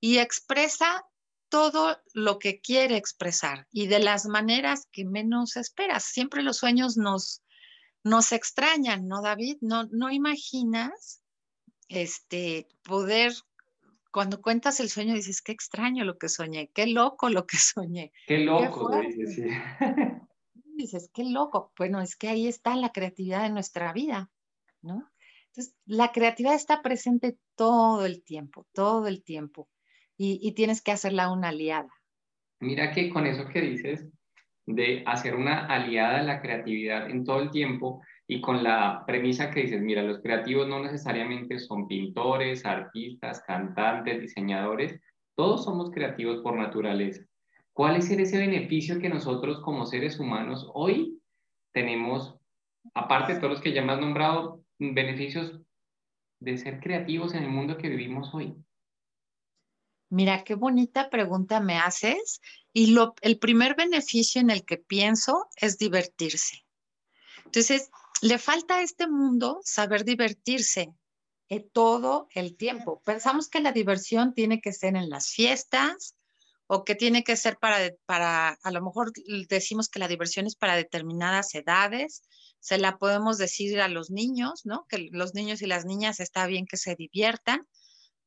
y 0.00 0.18
expresa 0.18 1.04
todo 1.48 2.00
lo 2.12 2.38
que 2.38 2.60
quiere 2.60 2.96
expresar 2.96 3.66
y 3.72 3.88
de 3.88 3.98
las 3.98 4.26
maneras 4.26 4.86
que 4.92 5.04
menos 5.04 5.56
esperas. 5.56 6.04
Siempre 6.04 6.42
los 6.42 6.58
sueños 6.58 6.96
nos, 6.96 7.42
nos 8.04 8.32
extrañan, 8.32 9.08
¿no, 9.08 9.22
David? 9.22 9.56
No, 9.60 9.88
no 9.90 10.10
imaginas 10.10 11.20
este, 11.88 12.66
poder, 12.82 13.32
cuando 14.12 14.40
cuentas 14.40 14.80
el 14.80 14.88
sueño 14.88 15.14
dices, 15.14 15.42
qué 15.42 15.52
extraño 15.52 16.04
lo 16.04 16.18
que 16.18 16.28
soñé, 16.28 16.70
qué 16.74 16.86
loco 16.86 17.28
lo 17.28 17.46
que 17.46 17.56
soñé. 17.58 18.12
Qué 18.26 18.38
loco, 18.38 18.90
dices, 19.00 19.34
sí. 19.34 19.48
dices, 20.76 21.10
qué 21.12 21.24
loco. 21.24 21.72
Bueno, 21.76 22.00
es 22.00 22.16
que 22.16 22.28
ahí 22.28 22.46
está 22.46 22.76
la 22.76 22.92
creatividad 22.92 23.42
de 23.42 23.50
nuestra 23.50 23.92
vida, 23.92 24.30
¿no? 24.82 25.10
Entonces, 25.48 25.74
la 25.86 26.12
creatividad 26.12 26.54
está 26.54 26.82
presente 26.82 27.38
todo 27.54 28.04
el 28.04 28.22
tiempo, 28.22 28.66
todo 28.72 29.06
el 29.06 29.22
tiempo, 29.22 29.68
y, 30.16 30.38
y 30.42 30.52
tienes 30.52 30.82
que 30.82 30.92
hacerla 30.92 31.32
una 31.32 31.48
aliada. 31.48 31.90
Mira 32.60 32.92
que 32.92 33.10
con 33.10 33.26
eso 33.26 33.48
que 33.48 33.60
dices, 33.62 34.06
de 34.66 35.02
hacer 35.06 35.34
una 35.34 35.66
aliada 35.66 36.18
de 36.18 36.24
la 36.24 36.42
creatividad 36.42 37.08
en 37.08 37.24
todo 37.24 37.40
el 37.40 37.50
tiempo 37.50 38.02
y 38.28 38.40
con 38.40 38.62
la 38.64 39.04
premisa 39.06 39.50
que 39.50 39.62
dices, 39.62 39.80
mira, 39.80 40.02
los 40.02 40.20
creativos 40.20 40.66
no 40.66 40.82
necesariamente 40.82 41.58
son 41.58 41.86
pintores, 41.86 42.66
artistas, 42.66 43.42
cantantes, 43.46 44.20
diseñadores, 44.20 45.00
todos 45.36 45.64
somos 45.64 45.90
creativos 45.90 46.42
por 46.42 46.56
naturaleza. 46.56 47.24
¿Cuál 47.72 47.96
es 47.96 48.10
ese 48.10 48.38
beneficio 48.38 48.98
que 48.98 49.08
nosotros 49.08 49.60
como 49.60 49.86
seres 49.86 50.18
humanos 50.18 50.68
hoy 50.74 51.20
tenemos, 51.72 52.36
aparte 52.94 53.34
de 53.34 53.38
todos 53.38 53.52
los 53.52 53.60
que 53.60 53.72
ya 53.72 53.82
me 53.82 53.92
has 53.92 54.00
nombrado, 54.00 54.62
beneficios 54.78 55.60
de 56.40 56.56
ser 56.56 56.80
creativos 56.80 57.34
en 57.34 57.44
el 57.44 57.50
mundo 57.50 57.76
que 57.76 57.88
vivimos 57.88 58.34
hoy? 58.34 58.56
Mira, 60.08 60.42
qué 60.44 60.54
bonita 60.54 61.10
pregunta 61.10 61.60
me 61.60 61.78
haces. 61.78 62.40
Y 62.72 62.92
lo, 62.92 63.14
el 63.20 63.38
primer 63.38 63.74
beneficio 63.76 64.40
en 64.40 64.50
el 64.50 64.64
que 64.64 64.78
pienso 64.78 65.46
es 65.56 65.78
divertirse. 65.78 66.64
Entonces, 67.44 67.90
le 68.22 68.38
falta 68.38 68.76
a 68.76 68.82
este 68.82 69.06
mundo 69.06 69.60
saber 69.62 70.04
divertirse 70.04 70.94
eh, 71.48 71.60
todo 71.60 72.28
el 72.34 72.56
tiempo. 72.56 73.00
Pensamos 73.04 73.48
que 73.48 73.60
la 73.60 73.72
diversión 73.72 74.34
tiene 74.34 74.60
que 74.60 74.72
ser 74.72 74.96
en 74.96 75.10
las 75.10 75.28
fiestas 75.28 76.16
o 76.66 76.84
que 76.84 76.94
tiene 76.94 77.22
que 77.22 77.36
ser 77.36 77.58
para, 77.58 77.78
para, 78.06 78.58
a 78.62 78.70
lo 78.72 78.82
mejor 78.82 79.12
decimos 79.48 79.88
que 79.88 80.00
la 80.00 80.08
diversión 80.08 80.46
es 80.46 80.56
para 80.56 80.74
determinadas 80.74 81.54
edades, 81.54 82.22
se 82.58 82.78
la 82.78 82.98
podemos 82.98 83.38
decir 83.38 83.80
a 83.80 83.88
los 83.88 84.10
niños, 84.10 84.62
¿no? 84.64 84.86
Que 84.88 85.08
los 85.12 85.34
niños 85.34 85.62
y 85.62 85.66
las 85.66 85.84
niñas 85.84 86.18
está 86.18 86.46
bien 86.46 86.66
que 86.66 86.76
se 86.76 86.96
diviertan, 86.96 87.68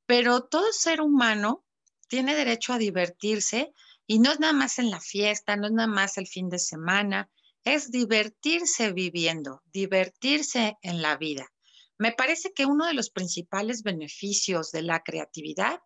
pero 0.05 0.45
todo 0.45 0.71
ser 0.71 1.01
humano 1.01 1.65
tiene 2.07 2.35
derecho 2.35 2.71
a 2.71 2.77
divertirse 2.77 3.73
y 4.07 4.19
no 4.19 4.31
es 4.31 4.39
nada 4.39 4.53
más 4.53 4.79
en 4.79 4.89
la 4.89 5.01
fiesta, 5.01 5.57
no 5.57 5.67
es 5.67 5.73
nada 5.73 5.89
más 5.89 6.17
el 6.17 6.27
fin 6.27 6.47
de 6.49 6.59
semana, 6.59 7.29
es 7.63 7.91
divertirse 7.91 8.91
viviendo, 8.91 9.61
divertirse 9.71 10.77
en 10.81 11.01
la 11.01 11.17
vida. 11.17 11.51
Me 11.97 12.11
parece 12.11 12.53
que 12.53 12.65
uno 12.65 12.85
de 12.85 12.93
los 12.93 13.09
principales 13.09 13.83
beneficios 13.83 14.71
de 14.71 14.81
la 14.83 15.01
creatividad 15.01 15.79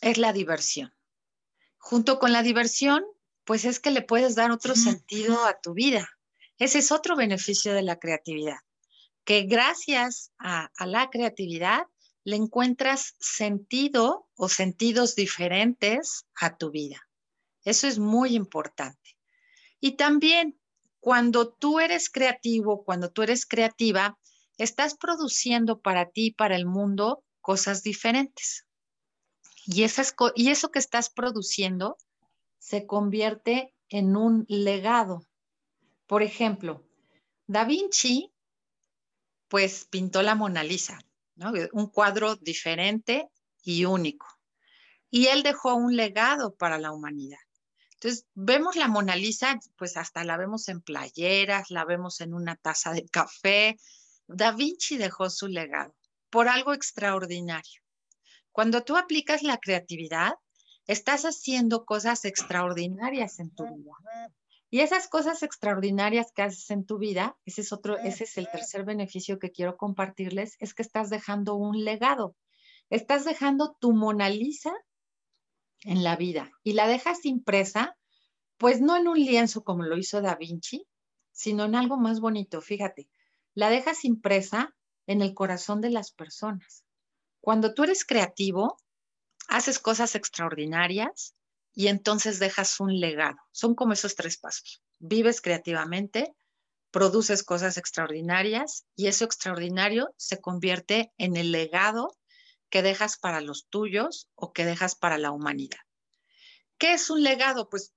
es 0.00 0.18
la 0.18 0.32
diversión. 0.32 0.94
Junto 1.78 2.18
con 2.18 2.32
la 2.32 2.42
diversión, 2.42 3.04
pues 3.44 3.64
es 3.64 3.80
que 3.80 3.90
le 3.90 4.02
puedes 4.02 4.34
dar 4.34 4.50
otro 4.50 4.74
sentido 4.74 5.44
a 5.44 5.60
tu 5.60 5.74
vida. 5.74 6.08
Ese 6.58 6.78
es 6.78 6.92
otro 6.92 7.16
beneficio 7.16 7.74
de 7.74 7.82
la 7.82 7.98
creatividad, 7.98 8.58
que 9.24 9.42
gracias 9.42 10.32
a, 10.38 10.70
a 10.76 10.86
la 10.86 11.10
creatividad 11.10 11.86
le 12.22 12.36
encuentras 12.36 13.16
sentido 13.18 14.28
o 14.36 14.48
sentidos 14.48 15.14
diferentes 15.14 16.26
a 16.40 16.56
tu 16.56 16.70
vida. 16.70 17.08
Eso 17.64 17.86
es 17.86 17.98
muy 17.98 18.34
importante. 18.34 19.16
Y 19.80 19.96
también 19.96 20.58
cuando 21.04 21.52
tú 21.52 21.80
eres 21.80 22.08
creativo, 22.08 22.82
cuando 22.82 23.10
tú 23.10 23.20
eres 23.20 23.44
creativa, 23.44 24.18
estás 24.56 24.96
produciendo 24.96 25.82
para 25.82 26.08
ti, 26.08 26.30
para 26.30 26.56
el 26.56 26.64
mundo, 26.64 27.22
cosas 27.42 27.82
diferentes. 27.82 28.64
Y, 29.66 29.84
y 30.34 30.50
eso 30.50 30.70
que 30.70 30.78
estás 30.78 31.10
produciendo 31.10 31.98
se 32.58 32.86
convierte 32.86 33.74
en 33.90 34.16
un 34.16 34.46
legado. 34.48 35.20
Por 36.06 36.22
ejemplo, 36.22 36.82
Da 37.46 37.66
Vinci, 37.66 38.32
pues 39.48 39.84
pintó 39.84 40.22
la 40.22 40.34
Mona 40.34 40.64
Lisa, 40.64 40.98
un 41.72 41.88
cuadro 41.88 42.36
diferente 42.36 43.28
y 43.62 43.84
único. 43.84 44.26
Y 45.10 45.26
él 45.26 45.42
dejó 45.42 45.74
un 45.74 45.96
legado 45.96 46.54
para 46.54 46.78
la 46.78 46.92
humanidad. 46.92 47.43
Entonces, 48.04 48.26
vemos 48.34 48.76
la 48.76 48.86
Mona 48.86 49.16
Lisa, 49.16 49.58
pues 49.78 49.96
hasta 49.96 50.24
la 50.24 50.36
vemos 50.36 50.68
en 50.68 50.82
playeras, 50.82 51.70
la 51.70 51.86
vemos 51.86 52.20
en 52.20 52.34
una 52.34 52.54
taza 52.54 52.92
de 52.92 53.08
café. 53.08 53.78
Da 54.26 54.52
Vinci 54.52 54.98
dejó 54.98 55.30
su 55.30 55.48
legado 55.48 55.94
por 56.28 56.48
algo 56.48 56.74
extraordinario. 56.74 57.80
Cuando 58.52 58.82
tú 58.82 58.98
aplicas 58.98 59.42
la 59.42 59.56
creatividad, 59.56 60.34
estás 60.86 61.22
haciendo 61.24 61.86
cosas 61.86 62.26
extraordinarias 62.26 63.38
en 63.38 63.54
tu 63.54 63.64
vida. 63.64 63.94
Y 64.68 64.80
esas 64.80 65.08
cosas 65.08 65.42
extraordinarias 65.42 66.30
que 66.34 66.42
haces 66.42 66.70
en 66.70 66.84
tu 66.84 66.98
vida, 66.98 67.38
ese 67.46 67.62
es 67.62 67.72
otro, 67.72 67.96
ese 67.96 68.24
es 68.24 68.36
el 68.36 68.50
tercer 68.50 68.84
beneficio 68.84 69.38
que 69.38 69.50
quiero 69.50 69.78
compartirles, 69.78 70.56
es 70.58 70.74
que 70.74 70.82
estás 70.82 71.08
dejando 71.08 71.54
un 71.54 71.82
legado. 71.84 72.36
Estás 72.90 73.24
dejando 73.24 73.78
tu 73.80 73.94
Mona 73.94 74.28
Lisa 74.28 74.74
en 75.84 76.02
la 76.02 76.16
vida 76.16 76.50
y 76.62 76.72
la 76.72 76.88
dejas 76.88 77.24
impresa, 77.24 77.96
pues 78.56 78.80
no 78.80 78.96
en 78.96 79.08
un 79.08 79.18
lienzo 79.18 79.62
como 79.62 79.84
lo 79.84 79.96
hizo 79.96 80.20
Da 80.20 80.34
Vinci, 80.34 80.86
sino 81.30 81.64
en 81.64 81.74
algo 81.74 81.96
más 81.96 82.20
bonito, 82.20 82.60
fíjate, 82.60 83.08
la 83.54 83.70
dejas 83.70 84.04
impresa 84.04 84.74
en 85.06 85.22
el 85.22 85.34
corazón 85.34 85.80
de 85.80 85.90
las 85.90 86.10
personas. 86.10 86.84
Cuando 87.40 87.74
tú 87.74 87.84
eres 87.84 88.04
creativo, 88.04 88.76
haces 89.48 89.78
cosas 89.78 90.14
extraordinarias 90.14 91.34
y 91.74 91.88
entonces 91.88 92.38
dejas 92.38 92.80
un 92.80 92.98
legado. 92.98 93.36
Son 93.52 93.74
como 93.74 93.92
esos 93.92 94.14
tres 94.14 94.38
pasos. 94.38 94.82
Vives 94.98 95.40
creativamente, 95.40 96.34
produces 96.90 97.42
cosas 97.42 97.76
extraordinarias 97.76 98.86
y 98.96 99.08
eso 99.08 99.24
extraordinario 99.24 100.14
se 100.16 100.40
convierte 100.40 101.12
en 101.18 101.36
el 101.36 101.52
legado 101.52 102.16
que 102.74 102.82
dejas 102.82 103.16
para 103.16 103.40
los 103.40 103.68
tuyos 103.70 104.28
o 104.34 104.52
que 104.52 104.64
dejas 104.64 104.96
para 104.96 105.16
la 105.16 105.30
humanidad. 105.30 105.78
¿Qué 106.76 106.94
es 106.94 107.08
un 107.08 107.22
legado? 107.22 107.68
Pues, 107.68 107.94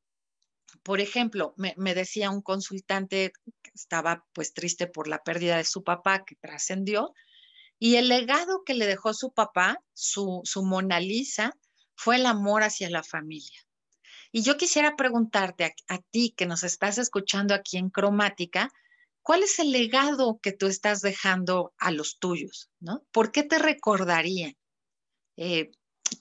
por 0.84 1.02
ejemplo, 1.02 1.56
me, 1.58 1.96
decía 1.96 2.30
un 2.30 2.44
consultante 2.44 3.32
que 3.64 3.72
estaba 3.74 4.24
pues 4.34 4.54
triste 4.54 4.86
por 4.86 5.08
la 5.08 5.24
pérdida 5.24 5.58
de 5.58 5.64
su 5.64 5.84
papá 5.84 6.24
que 6.26 6.36
trascendió 6.36 7.12
y 7.80 7.96
el 7.96 8.08
legado 8.08 8.62
que 8.64 8.76
le 8.76 8.86
dejó 8.86 9.16
su 9.16 9.34
papá, 9.34 9.80
su, 9.94 10.42
su 10.44 10.64
Mona 10.64 11.00
Lisa, 11.00 11.58
fue 11.96 12.18
el 12.18 12.28
amor 12.28 12.62
hacia 12.62 12.88
la 12.92 13.02
familia. 13.02 13.60
Y 14.32 14.44
yo 14.44 14.58
quisiera 14.58 14.96
preguntarte 14.96 15.74
a, 15.88 15.98
ti 16.12 16.36
que 16.38 16.46
nos 16.46 16.64
estás 16.64 17.00
escuchando 17.00 17.56
aquí 17.56 17.78
en 17.78 17.90
Cromática, 17.90 18.70
¿cuál 19.24 19.42
es 19.42 19.58
el 19.58 19.72
legado 19.72 20.40
que 20.40 20.52
tú 20.52 20.68
estás 20.68 21.02
dejando 21.02 21.74
a 21.80 21.90
los 21.90 22.20
tuyos? 22.20 22.70
¿no? 22.80 23.02
¿Por 23.12 23.32
qué 23.32 23.42
te 23.42 23.58
recordarían? 23.58 24.56
Eh, 25.38 25.72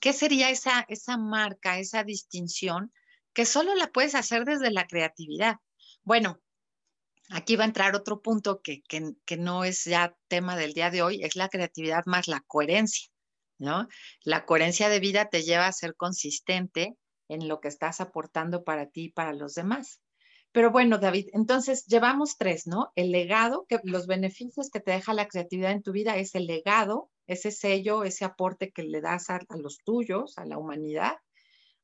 ¿qué 0.00 0.12
sería 0.12 0.50
esa, 0.50 0.84
esa 0.88 1.16
marca, 1.16 1.78
esa 1.78 2.04
distinción 2.04 2.92
que 3.32 3.46
solo 3.46 3.74
la 3.74 3.88
puedes 3.88 4.14
hacer 4.14 4.44
desde 4.44 4.70
la 4.70 4.86
creatividad? 4.86 5.56
Bueno, 6.02 6.40
aquí 7.30 7.56
va 7.56 7.64
a 7.64 7.66
entrar 7.66 7.96
otro 7.96 8.22
punto 8.22 8.60
que, 8.62 8.82
que, 8.82 9.36
no 9.36 9.64
es 9.64 9.84
ya 9.84 10.16
tema 10.28 10.56
del 10.56 10.72
día 10.72 10.90
de 10.90 11.02
hoy, 11.02 11.22
es 11.22 11.36
la 11.36 11.48
creatividad 11.48 12.04
más 12.06 12.28
la 12.28 12.40
coherencia, 12.46 13.08
¿no? 13.58 13.88
La 14.22 14.44
coherencia 14.44 14.88
de 14.88 15.00
vida 15.00 15.28
te 15.28 15.42
lleva 15.42 15.66
a 15.66 15.72
ser 15.72 15.96
consistente 15.96 16.96
en 17.28 17.48
lo 17.48 17.60
que 17.60 17.68
estás 17.68 18.00
aportando 18.00 18.64
para 18.64 18.88
ti 18.88 19.04
y 19.04 19.12
para 19.12 19.32
los 19.32 19.54
demás. 19.54 20.00
Pero 20.52 20.70
bueno, 20.70 20.98
David, 20.98 21.28
entonces 21.32 21.84
llevamos 21.86 22.38
tres, 22.38 22.66
¿no? 22.66 22.92
El 22.94 23.10
legado, 23.10 23.66
que 23.68 23.78
los 23.82 24.06
beneficios 24.06 24.70
que 24.70 24.80
te 24.80 24.92
deja 24.92 25.12
la 25.12 25.28
creatividad 25.28 25.72
en 25.72 25.82
tu 25.82 25.92
vida 25.92 26.16
es 26.16 26.34
el 26.34 26.46
legado, 26.46 27.10
ese 27.26 27.50
sello, 27.50 28.04
ese 28.04 28.24
aporte 28.24 28.70
que 28.70 28.82
le 28.82 29.00
das 29.00 29.30
a, 29.30 29.40
los 29.58 29.78
tuyos, 29.78 30.38
a 30.38 30.44
la 30.44 30.58
humanidad. 30.58 31.16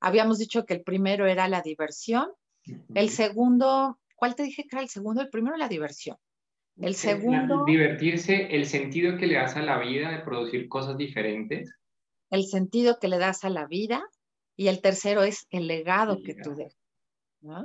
Habíamos 0.01 0.39
dicho 0.39 0.65
que 0.65 0.75
el 0.75 0.83
primero 0.83 1.27
era 1.27 1.49
la 1.49 1.63
diversión. 1.63 2.31
El 2.95 3.11
segundo, 3.11 3.99
¿cuál 4.15 4.35
te 4.35 4.45
dije 4.45 4.63
que 4.63 4.77
era 4.77 4.83
el 4.83 4.89
segundo? 4.89 5.21
El 5.21 5.31
primero 5.31 5.57
la 5.57 5.69
diversión. 5.69 6.17
El 6.81 6.95
segundo... 6.95 7.65
Divertirse, 7.65 8.55
el 8.55 8.67
sentido 8.67 9.19
que 9.19 9.27
le 9.27 9.35
das 9.35 9.57
a 9.57 9.63
la 9.63 9.79
vida 9.79 10.11
de 10.11 10.21
producir 10.21 10.69
cosas 10.69 10.97
diferentes. 10.97 11.71
El 12.31 12.45
sentido 12.47 12.99
que 12.99 13.09
le 13.09 13.19
das 13.19 13.45
a 13.45 13.51
la 13.51 13.67
vida. 13.67 14.03
Y 14.57 14.69
el 14.69 14.81
tercero 14.81 15.23
es 15.23 15.47
el 15.51 15.67
legado 15.67 16.23
que 16.23 16.35
tú 16.35 16.55
dejas. 16.55 16.77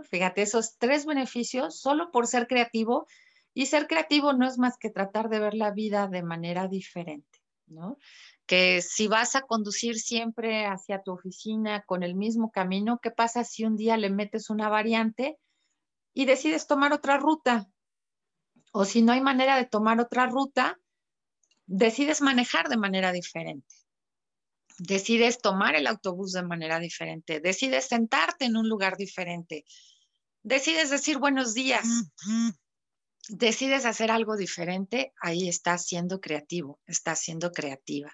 Fíjate, 0.09 0.41
esos 0.41 0.77
tres 0.77 1.05
beneficios 1.05 1.79
solo 1.79 2.11
por 2.11 2.27
ser 2.27 2.47
creativo. 2.47 3.07
Y 3.53 3.67
ser 3.67 3.87
creativo 3.87 4.33
no 4.33 4.47
es 4.47 4.57
más 4.57 4.77
que 4.77 4.89
tratar 4.89 5.29
de 5.29 5.39
ver 5.39 5.53
la 5.53 5.71
vida 5.71 6.07
de 6.07 6.23
manera 6.23 6.67
diferente. 6.67 7.36
¿No? 7.67 7.97
Que 8.45 8.81
si 8.81 9.07
vas 9.07 9.35
a 9.35 9.41
conducir 9.41 9.99
siempre 9.99 10.65
hacia 10.65 11.01
tu 11.01 11.11
oficina 11.11 11.83
con 11.85 12.03
el 12.03 12.15
mismo 12.15 12.51
camino, 12.51 12.99
¿qué 13.01 13.11
pasa 13.11 13.43
si 13.43 13.65
un 13.65 13.75
día 13.75 13.97
le 13.97 14.09
metes 14.09 14.49
una 14.49 14.69
variante 14.69 15.37
y 16.13 16.25
decides 16.25 16.67
tomar 16.67 16.93
otra 16.93 17.17
ruta? 17.17 17.69
O 18.71 18.85
si 18.85 19.01
no 19.01 19.11
hay 19.11 19.21
manera 19.21 19.57
de 19.57 19.65
tomar 19.65 19.99
otra 19.99 20.27
ruta, 20.27 20.79
decides 21.65 22.21
manejar 22.21 22.69
de 22.69 22.77
manera 22.77 23.11
diferente. 23.11 23.75
Decides 24.79 25.39
tomar 25.41 25.75
el 25.75 25.87
autobús 25.87 26.33
de 26.33 26.43
manera 26.43 26.79
diferente. 26.79 27.39
Decides 27.39 27.87
sentarte 27.87 28.45
en 28.45 28.57
un 28.57 28.69
lugar 28.69 28.95
diferente. 28.95 29.65
Decides 30.43 30.89
decir 30.89 31.17
buenos 31.17 31.53
días 31.53 31.85
decides 33.29 33.85
hacer 33.85 34.11
algo 34.11 34.37
diferente, 34.37 35.13
ahí 35.21 35.47
estás 35.47 35.85
siendo 35.85 36.19
creativo, 36.19 36.79
estás 36.85 37.19
siendo 37.19 37.51
creativa. 37.51 38.11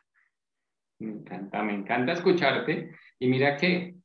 Me 0.99 1.12
encanta, 1.12 1.63
me 1.63 1.73
encanta 1.73 2.13
escucharte. 2.13 2.91
Y 3.19 3.28
mira 3.28 3.58
que 3.58 3.95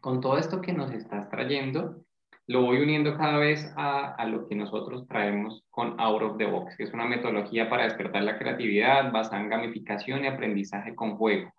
con 0.00 0.20
todo 0.20 0.38
esto 0.38 0.60
que 0.60 0.72
nos 0.72 0.92
estás 0.92 1.28
trayendo, 1.28 2.04
lo 2.46 2.62
voy 2.62 2.78
uniendo 2.78 3.16
cada 3.16 3.38
vez 3.38 3.70
a, 3.76 4.14
a, 4.14 4.24
lo 4.24 4.48
que 4.48 4.54
nosotros 4.54 5.06
traemos 5.06 5.64
con 5.70 6.00
Out 6.00 6.22
of 6.22 6.38
the 6.38 6.46
Box, 6.46 6.76
que 6.76 6.84
es 6.84 6.92
una 6.94 7.04
metodología 7.04 7.68
para 7.68 7.84
despertar 7.84 8.22
la 8.22 8.38
creatividad 8.38 9.12
basada 9.12 9.42
en 9.42 9.50
gamificación 9.50 10.24
y 10.24 10.28
aprendizaje 10.28 10.94
con 10.94 11.16
juego. 11.16 11.52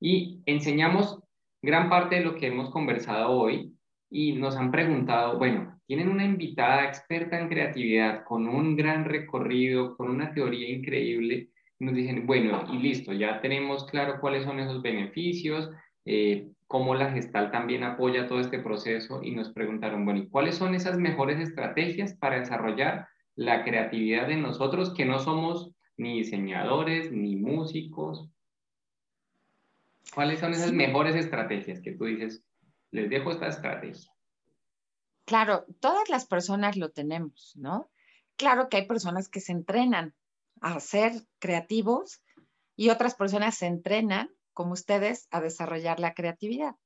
Y 0.00 0.42
enseñamos 0.46 1.20
gran 1.62 1.88
parte 1.88 2.16
de 2.16 2.24
lo 2.24 2.34
que 2.34 2.48
hemos 2.48 2.70
conversado 2.70 3.30
hoy 3.30 3.75
y 4.16 4.32
nos 4.32 4.56
han 4.56 4.70
preguntado, 4.70 5.36
bueno, 5.36 5.78
tienen 5.86 6.08
una 6.08 6.24
invitada 6.24 6.86
experta 6.86 7.38
en 7.38 7.50
creatividad 7.50 8.24
con 8.24 8.48
un 8.48 8.74
gran 8.74 9.04
recorrido, 9.04 9.94
con 9.94 10.08
una 10.08 10.32
teoría 10.32 10.70
increíble. 10.70 11.50
nos 11.78 11.94
dicen, 11.94 12.26
bueno, 12.26 12.64
y 12.72 12.78
listo, 12.78 13.12
ya 13.12 13.42
tenemos 13.42 13.84
claro 13.84 14.18
cuáles 14.18 14.44
son 14.44 14.58
esos 14.58 14.80
beneficios, 14.80 15.70
eh, 16.06 16.48
cómo 16.66 16.94
la 16.94 17.10
gestal 17.12 17.50
también 17.50 17.84
apoya 17.84 18.26
todo 18.26 18.40
este 18.40 18.58
proceso 18.58 19.22
y 19.22 19.32
nos 19.32 19.50
preguntaron, 19.52 20.06
bueno, 20.06 20.20
¿y 20.20 20.28
cuáles 20.28 20.54
son 20.54 20.74
esas 20.74 20.96
mejores 20.98 21.38
estrategias 21.38 22.14
para 22.14 22.38
desarrollar 22.38 23.08
la 23.34 23.64
creatividad 23.64 24.28
de 24.28 24.36
nosotros 24.36 24.94
que 24.94 25.04
no 25.04 25.18
somos 25.18 25.72
ni 25.98 26.20
diseñadores, 26.20 27.12
ni 27.12 27.36
músicos? 27.36 28.30
¿Cuáles 30.14 30.40
son 30.40 30.52
esas 30.52 30.72
mejores 30.72 31.14
estrategias 31.14 31.82
que 31.82 31.92
tú 31.92 32.06
dices, 32.06 32.42
les 32.96 33.10
dejo 33.10 33.30
esta 33.30 33.48
estrategia? 33.48 34.10
Claro, 35.24 35.66
todas 35.80 36.08
las 36.08 36.26
personas 36.26 36.76
lo 36.76 36.90
tenemos, 36.90 37.52
¿no? 37.56 37.90
Claro 38.36 38.68
que 38.68 38.78
hay 38.78 38.86
personas 38.86 39.28
que 39.28 39.40
se 39.40 39.52
entrenan 39.52 40.14
a 40.60 40.80
ser 40.80 41.12
creativos 41.38 42.22
y 42.76 42.90
otras 42.90 43.14
personas 43.14 43.56
se 43.56 43.66
entrenan 43.66 44.30
como 44.56 44.72
ustedes, 44.72 45.28
a 45.30 45.42
desarrollar 45.42 46.00
la 46.00 46.14
creatividad. 46.14 46.76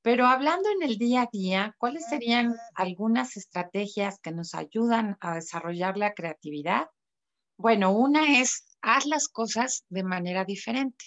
Pero 0.00 0.26
hablando 0.26 0.68
en 0.70 0.88
el 0.88 0.96
día 0.96 1.22
a 1.22 1.28
día, 1.30 1.74
¿cuáles 1.76 2.08
serían 2.08 2.54
algunas 2.76 3.36
estrategias 3.36 4.20
que 4.20 4.30
nos 4.30 4.54
ayudan 4.54 5.16
a 5.18 5.34
desarrollar 5.34 5.96
la 5.96 6.14
creatividad? 6.14 6.86
Bueno, 7.56 7.90
una 7.90 8.38
es, 8.40 8.78
haz 8.80 9.06
las 9.06 9.26
cosas 9.26 9.84
de 9.88 10.04
manera 10.04 10.44
diferente. 10.44 11.04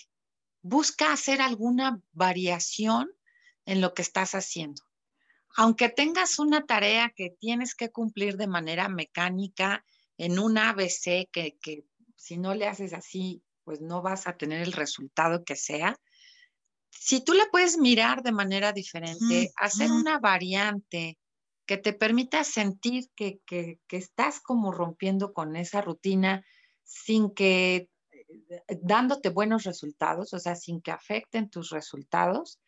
Busca 0.62 1.14
hacer 1.14 1.42
alguna 1.42 2.02
variación 2.12 3.10
en 3.68 3.80
lo 3.82 3.94
que 3.94 4.02
estás 4.02 4.34
haciendo. 4.34 4.82
Aunque 5.56 5.90
tengas 5.90 6.40
una 6.40 6.66
tarea 6.66 7.14
que 7.16 7.30
tienes 7.40 7.76
que 7.76 7.92
cumplir 7.92 8.38
de 8.38 8.48
manera 8.48 8.90
mecánica 8.90 9.86
en 10.18 10.40
un 10.40 10.58
ABC, 10.58 11.30
que, 11.32 11.58
que 11.62 11.86
si 12.16 12.38
no 12.38 12.56
le 12.56 12.68
haces 12.68 12.94
así 12.94 13.44
pues 13.68 13.82
no 13.82 14.02
vas 14.02 14.28
a 14.28 14.38
tener 14.38 14.62
el 14.62 14.72
resultado 14.72 15.44
que 15.44 15.58
sea. 15.58 16.00
Si 16.90 17.22
tú 17.22 17.34
la 17.34 17.48
puedes 17.52 17.78
mirar 17.78 18.24
de 18.24 18.32
manera 18.32 18.72
diferente, 18.72 19.52
hacer 19.58 19.92
una 19.92 20.20
variante 20.20 21.18
que 21.66 21.76
te 21.76 21.92
permita 21.92 22.46
sentir 22.46 23.10
que, 23.14 23.42
que, 23.46 23.78
estás 23.90 24.40
como 24.40 24.72
rompiendo 24.72 25.34
con 25.34 25.58
esa 25.58 25.82
rutina 25.82 26.46
sin 26.86 27.30
que, 27.30 27.90
eh, 28.12 28.80
dándote 28.82 29.28
buenos 29.32 29.66
resultados, 29.66 30.34
o 30.34 30.40
sea, 30.40 30.56
sin 30.56 30.80
que 30.82 30.92
afecten 30.92 31.50
tus 31.50 31.70
resultados, 31.72 32.62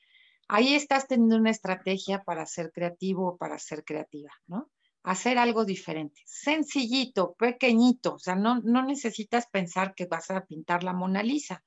ahí 0.49 0.75
estás 0.75 1.07
teniendo 1.07 1.37
una 1.37 1.51
estrategia 1.51 2.23
para 2.23 2.45
ser 2.45 2.71
creativo 2.71 3.29
o 3.29 3.37
para 3.37 3.57
ser 3.57 3.85
creativa, 3.85 4.31
¿no? 4.47 4.69
hacer 5.03 5.37
algo 5.37 5.65
diferente, 5.65 6.21
sencillito, 6.25 7.33
pequeñito, 7.33 8.15
o 8.15 8.19
sea, 8.19 8.35
no, 8.35 8.59
no 8.61 8.83
necesitas 8.83 9.47
pensar 9.47 9.95
que 9.95 10.05
vas 10.05 10.29
a 10.29 10.45
pintar 10.45 10.83
la 10.83 10.93
Mona 10.93 11.23
Lisa, 11.23 11.63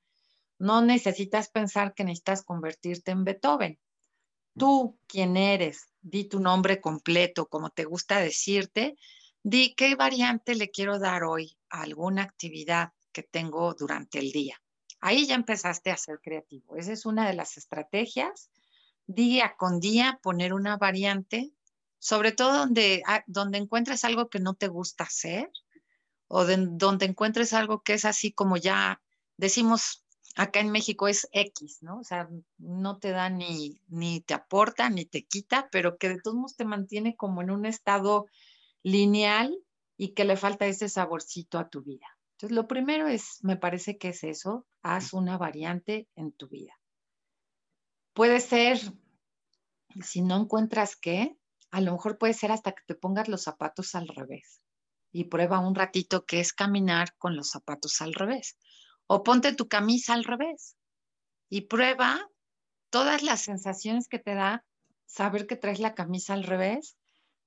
no 0.59 0.81
necesitas 0.81 1.49
pensar 1.49 1.93
que 1.93 2.03
necesitas 2.03 2.43
convertirte 2.43 3.11
en 3.11 3.23
Beethoven. 3.23 3.79
Tú, 4.57 4.99
quien 5.07 5.35
eres, 5.35 5.89
di 5.99 6.25
tu 6.25 6.39
nombre 6.39 6.79
completo, 6.79 7.47
como 7.47 7.71
te 7.71 7.85
gusta 7.85 8.19
decirte, 8.19 8.95
di 9.41 9.73
qué 9.75 9.95
variante 9.95 10.55
le 10.55 10.69
quiero 10.69 10.99
dar 10.99 11.23
hoy 11.23 11.57
a 11.69 11.81
alguna 11.81 12.23
actividad 12.23 12.93
que 13.11 13.23
tengo 13.23 13.73
durante 13.73 14.19
el 14.19 14.31
día. 14.31 14.61
Ahí 14.99 15.25
ya 15.25 15.35
empezaste 15.35 15.91
a 15.91 15.97
ser 15.97 16.19
creativo. 16.21 16.77
Esa 16.77 16.93
es 16.93 17.05
una 17.05 17.27
de 17.27 17.33
las 17.33 17.57
estrategias. 17.57 18.49
Día 19.07 19.55
con 19.57 19.79
día 19.79 20.19
poner 20.21 20.53
una 20.53 20.77
variante 20.77 21.53
sobre 22.03 22.33
todo 22.33 22.57
donde, 22.57 23.01
ah, 23.07 23.23
donde 23.27 23.57
encuentres 23.57 24.03
algo 24.03 24.27
que 24.27 24.41
no 24.41 24.55
te 24.55 24.67
gusta 24.67 25.05
hacer 25.05 25.49
o 26.27 26.43
donde 26.45 27.05
encuentres 27.05 27.53
algo 27.53 27.81
que 27.81 27.93
es 27.93 28.03
así 28.03 28.33
como 28.33 28.57
ya 28.57 29.01
decimos 29.37 30.03
acá 30.35 30.59
en 30.59 30.69
México 30.69 31.07
es 31.07 31.29
X, 31.31 31.77
¿no? 31.81 31.99
O 31.99 32.03
sea, 32.03 32.27
no 32.57 32.97
te 32.97 33.11
da 33.11 33.29
ni, 33.29 33.79
ni 33.87 34.19
te 34.19 34.33
aporta 34.33 34.89
ni 34.89 35.05
te 35.05 35.23
quita, 35.23 35.69
pero 35.71 35.97
que 35.97 36.09
de 36.09 36.19
todos 36.21 36.35
modos 36.35 36.57
te 36.57 36.65
mantiene 36.65 37.15
como 37.15 37.41
en 37.41 37.51
un 37.51 37.65
estado 37.65 38.25
lineal 38.81 39.57
y 39.95 40.09
que 40.09 40.25
le 40.25 40.35
falta 40.35 40.65
ese 40.65 40.89
saborcito 40.89 41.57
a 41.57 41.69
tu 41.69 41.83
vida. 41.83 42.07
Entonces, 42.33 42.53
lo 42.53 42.67
primero 42.67 43.07
es, 43.07 43.39
me 43.43 43.55
parece 43.55 43.97
que 43.97 44.09
es 44.09 44.25
eso, 44.25 44.65
haz 44.81 45.13
una 45.13 45.37
variante 45.37 46.09
en 46.15 46.33
tu 46.33 46.49
vida. 46.49 46.73
Puede 48.13 48.39
ser, 48.39 48.79
si 50.01 50.21
no 50.21 50.37
encuentras 50.37 50.95
qué, 50.95 51.37
a 51.71 51.81
lo 51.81 51.91
mejor 51.93 52.17
puede 52.17 52.33
ser 52.33 52.51
hasta 52.51 52.71
que 52.71 52.83
te 52.85 52.95
pongas 52.95 53.27
los 53.27 53.43
zapatos 53.43 53.95
al 53.95 54.07
revés 54.07 54.61
y 55.11 55.25
prueba 55.25 55.59
un 55.59 55.75
ratito 55.75 56.25
qué 56.25 56.39
es 56.39 56.53
caminar 56.53 57.15
con 57.17 57.35
los 57.35 57.49
zapatos 57.49 58.01
al 58.01 58.13
revés. 58.13 58.57
O 59.07 59.23
ponte 59.23 59.53
tu 59.53 59.67
camisa 59.67 60.13
al 60.13 60.23
revés 60.23 60.75
y 61.49 61.61
prueba 61.61 62.27
todas 62.89 63.23
las 63.23 63.41
sensaciones 63.41 64.07
que 64.07 64.19
te 64.19 64.35
da 64.35 64.65
saber 65.05 65.47
que 65.47 65.55
traes 65.55 65.79
la 65.79 65.93
camisa 65.93 66.33
al 66.33 66.43
revés, 66.43 66.97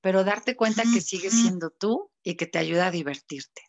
pero 0.00 0.24
darte 0.24 0.57
cuenta 0.57 0.83
que 0.83 1.00
sigues 1.00 1.33
siendo 1.33 1.70
tú 1.70 2.11
y 2.22 2.37
que 2.37 2.46
te 2.46 2.59
ayuda 2.59 2.88
a 2.88 2.90
divertirte, 2.90 3.62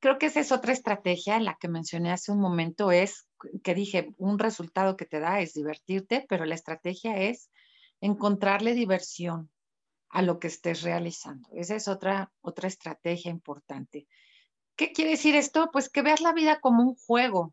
Creo 0.00 0.18
que 0.18 0.26
esa 0.26 0.40
es 0.40 0.52
otra 0.52 0.72
estrategia, 0.72 1.40
la 1.40 1.56
que 1.58 1.68
mencioné 1.68 2.12
hace 2.12 2.30
un 2.30 2.38
momento, 2.38 2.92
es 2.92 3.26
que 3.62 3.74
dije, 3.74 4.14
un 4.18 4.38
resultado 4.38 4.96
que 4.96 5.06
te 5.06 5.20
da 5.20 5.40
es 5.40 5.54
divertirte, 5.54 6.24
pero 6.28 6.44
la 6.44 6.54
estrategia 6.54 7.16
es 7.20 7.50
encontrarle 8.00 8.74
diversión 8.74 9.50
a 10.10 10.22
lo 10.22 10.38
que 10.38 10.46
estés 10.46 10.82
realizando. 10.82 11.48
Esa 11.52 11.74
es 11.74 11.88
otra, 11.88 12.32
otra 12.40 12.68
estrategia 12.68 13.30
importante. 13.30 14.06
¿Qué 14.76 14.92
quiere 14.92 15.12
decir 15.12 15.34
esto? 15.34 15.70
Pues 15.72 15.88
que 15.88 16.02
veas 16.02 16.20
la 16.20 16.32
vida 16.32 16.60
como 16.60 16.82
un 16.82 16.94
juego. 16.94 17.52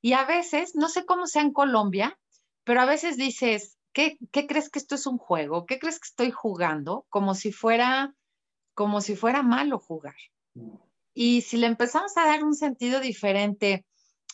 Y 0.00 0.12
a 0.12 0.24
veces, 0.24 0.74
no 0.74 0.88
sé 0.88 1.06
cómo 1.06 1.26
sea 1.26 1.42
en 1.42 1.52
Colombia, 1.52 2.18
pero 2.64 2.80
a 2.80 2.86
veces 2.86 3.16
dices, 3.16 3.78
¿qué, 3.92 4.18
¿qué, 4.32 4.46
crees 4.46 4.68
que 4.68 4.78
esto 4.78 4.94
es 4.94 5.06
un 5.06 5.18
juego? 5.18 5.64
¿Qué 5.64 5.78
crees 5.78 5.98
que 5.98 6.08
estoy 6.08 6.30
jugando? 6.30 7.06
Como 7.08 7.34
si 7.34 7.52
fuera, 7.52 8.14
como 8.74 9.00
si 9.00 9.16
fuera 9.16 9.42
malo 9.42 9.78
jugar. 9.78 10.16
Y 11.14 11.42
si 11.42 11.56
le 11.56 11.68
empezamos 11.68 12.16
a 12.16 12.26
dar 12.26 12.44
un 12.44 12.54
sentido 12.54 13.00
diferente 13.00 13.86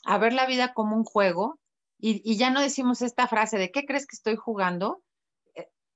a 0.04 0.18
ver 0.18 0.32
la 0.32 0.46
vida 0.46 0.72
como 0.74 0.96
un 0.96 1.04
juego, 1.04 1.58
y, 1.98 2.22
y 2.24 2.36
ya 2.36 2.50
no 2.50 2.60
decimos 2.60 3.02
esta 3.02 3.28
frase 3.28 3.58
de 3.58 3.70
¿qué 3.70 3.84
crees 3.84 4.06
que 4.06 4.16
estoy 4.16 4.36
jugando? 4.36 5.02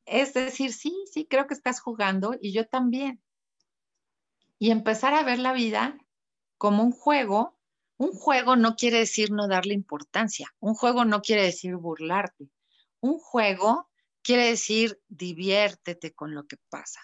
es 0.06 0.34
decir, 0.34 0.72
sí, 0.72 0.94
sí, 1.10 1.26
creo 1.26 1.46
que 1.46 1.54
estás 1.54 1.80
jugando 1.80 2.36
y 2.40 2.52
yo 2.52 2.66
también. 2.66 3.22
Y 4.58 4.70
empezar 4.70 5.14
a 5.14 5.22
ver 5.22 5.38
la 5.38 5.52
vida 5.52 5.98
como 6.58 6.82
un 6.82 6.92
juego. 6.92 7.58
Un 7.96 8.12
juego 8.12 8.56
no 8.56 8.74
quiere 8.76 8.98
decir 8.98 9.30
no 9.30 9.48
darle 9.48 9.74
importancia. 9.74 10.52
Un 10.58 10.74
juego 10.74 11.04
no 11.04 11.20
quiere 11.20 11.42
decir 11.42 11.76
burlarte. 11.76 12.50
Un 13.00 13.18
juego 13.18 13.88
quiere 14.22 14.46
decir 14.46 15.00
diviértete 15.08 16.12
con 16.12 16.34
lo 16.34 16.46
que 16.46 16.56
pasa, 16.68 17.00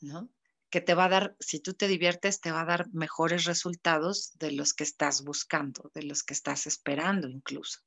¿no? 0.00 0.30
Que 0.70 0.80
te 0.80 0.94
va 0.94 1.06
a 1.06 1.08
dar, 1.08 1.36
si 1.40 1.60
tú 1.60 1.74
te 1.74 1.88
diviertes, 1.88 2.40
te 2.40 2.52
va 2.52 2.62
a 2.62 2.66
dar 2.66 2.86
mejores 2.92 3.44
resultados 3.44 4.32
de 4.38 4.52
los 4.52 4.72
que 4.72 4.84
estás 4.84 5.24
buscando, 5.24 5.90
de 5.94 6.04
los 6.04 6.22
que 6.22 6.34
estás 6.34 6.66
esperando 6.66 7.28
incluso. 7.28 7.80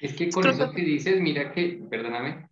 Es 0.00 0.14
que 0.14 0.30
con 0.30 0.48
eso 0.48 0.72
que 0.72 0.82
dices, 0.82 1.20
mira 1.20 1.52
que, 1.52 1.84
perdóname, 1.90 2.48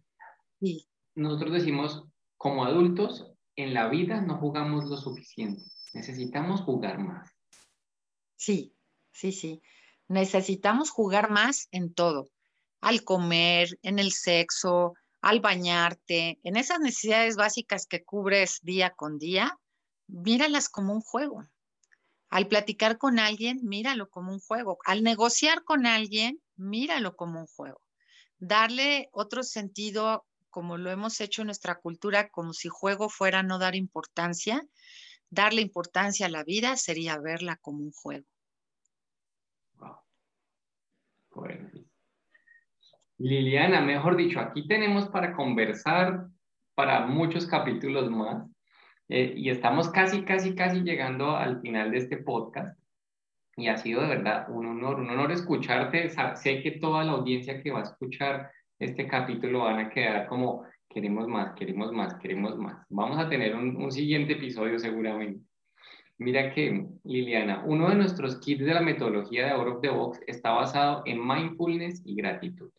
sí 0.61 0.89
nosotros 1.19 1.53
decimos, 1.53 2.05
como 2.37 2.65
adultos, 2.65 3.27
en 3.57 3.75
la 3.75 3.89
vida 3.89 4.21
no 4.21 4.39
jugamos 4.39 4.85
lo 4.85 4.97
suficiente. 4.97 5.63
Necesitamos 5.93 6.61
jugar 6.61 6.99
más. 6.99 7.29
Sí, 8.37 8.73
sí, 9.13 9.33
sí. 9.33 9.61
Necesitamos 10.07 10.91
jugar 10.91 11.31
más 11.31 11.69
en 11.73 11.93
todo. 11.93 12.31
Al 12.81 13.03
comer, 13.03 13.69
en 13.83 13.99
el 13.99 14.13
sexo, 14.13 14.95
al 15.21 15.41
bañarte, 15.41 16.39
en 16.45 16.57
esas 16.57 16.79
necesidades 16.79 17.35
básicas 17.35 17.87
que 17.87 18.05
cubres 18.05 18.61
día 18.63 18.91
con 18.91 19.19
día, 19.19 19.59
míralas 20.09 20.69
como 20.69 20.93
un 20.93 21.01
juego. 21.01 21.47
Al 22.31 22.49
platicar 22.49 22.99
con 22.99 23.19
alguien, 23.19 23.61
míralo 23.63 24.11
como 24.11 24.33
un 24.33 24.41
juego. 24.41 24.79
Al 24.85 25.03
negociar 25.03 25.65
con 25.65 25.87
alguien, 25.87 26.41
míralo 26.57 27.17
como 27.17 27.41
un 27.41 27.47
juego. 27.47 27.81
Darle 28.39 29.09
otro 29.13 29.43
sentido 29.43 30.27
como 30.51 30.77
lo 30.77 30.91
hemos 30.91 31.21
hecho 31.21 31.43
en 31.43 31.47
nuestra 31.47 31.77
cultura, 31.77 32.29
como 32.31 32.53
si 32.53 32.69
juego 32.69 33.09
fuera 33.09 33.43
no 33.43 33.59
dar 33.59 33.77
importancia, 33.77 34.63
darle 35.31 35.61
importancia 35.61 36.27
a 36.27 36.31
la 36.31 36.43
vida 36.43 36.77
sería 36.77 37.19
verla 37.19 37.57
como 37.57 37.85
un 37.85 37.93
juego. 37.93 38.27
Liliana, 43.19 43.81
mejor 43.81 44.17
dicho, 44.17 44.41
aquí 44.41 44.67
tenemos 44.67 45.09
para 45.09 45.35
conversar 45.35 46.29
para 46.75 47.07
muchos 47.07 47.47
capítulos 47.47 48.11
más. 48.11 48.49
Eh, 49.09 49.35
y 49.37 49.51
estamos 49.51 49.89
casi, 49.91 50.23
casi, 50.23 50.55
casi 50.55 50.83
llegando 50.83 51.37
al 51.37 51.61
final 51.61 51.91
de 51.91 51.99
este 51.99 52.19
podcast. 52.19 52.79
Y 53.57 53.69
ha 53.69 53.77
sido 53.77 54.03
de 54.03 54.09
verdad 54.09 54.49
un 54.51 54.67
honor, 54.67 55.01
un 55.01 55.11
honor 55.11 55.33
escucharte. 55.33 56.11
Sé 56.37 56.63
que 56.63 56.73
toda 56.73 57.05
la 57.05 57.13
audiencia 57.13 57.63
que 57.63 57.73
va 57.73 57.81
a 57.81 57.85
escuchar 57.85 58.51
este 58.79 59.09
capítulo 59.09 59.65
van 59.65 59.81
a 59.81 59.91
quedar 59.91 60.27
como, 60.29 60.65
queremos 60.89 61.27
más, 61.27 61.55
queremos 61.55 61.93
más, 61.93 62.15
queremos 62.19 62.57
más. 62.57 62.87
Vamos 62.89 63.19
a 63.19 63.29
tener 63.29 63.57
un, 63.57 63.77
un 63.77 63.91
siguiente 63.91 64.35
episodio 64.35 64.79
seguramente. 64.79 65.41
Mira 66.19 66.53
que, 66.53 66.87
Liliana, 67.05 67.63
uno 67.65 67.89
de 67.89 67.95
nuestros 67.95 68.41
kits 68.41 68.65
de 68.65 68.75
la 68.75 68.81
metodología 68.81 69.47
de 69.47 69.51
Out 69.53 69.69
of 69.69 69.81
the 69.81 69.89
Box 69.89 70.21
está 70.27 70.51
basado 70.51 71.03
en 71.07 71.25
mindfulness 71.25 72.03
y 72.05 72.17
gratitud. 72.17 72.71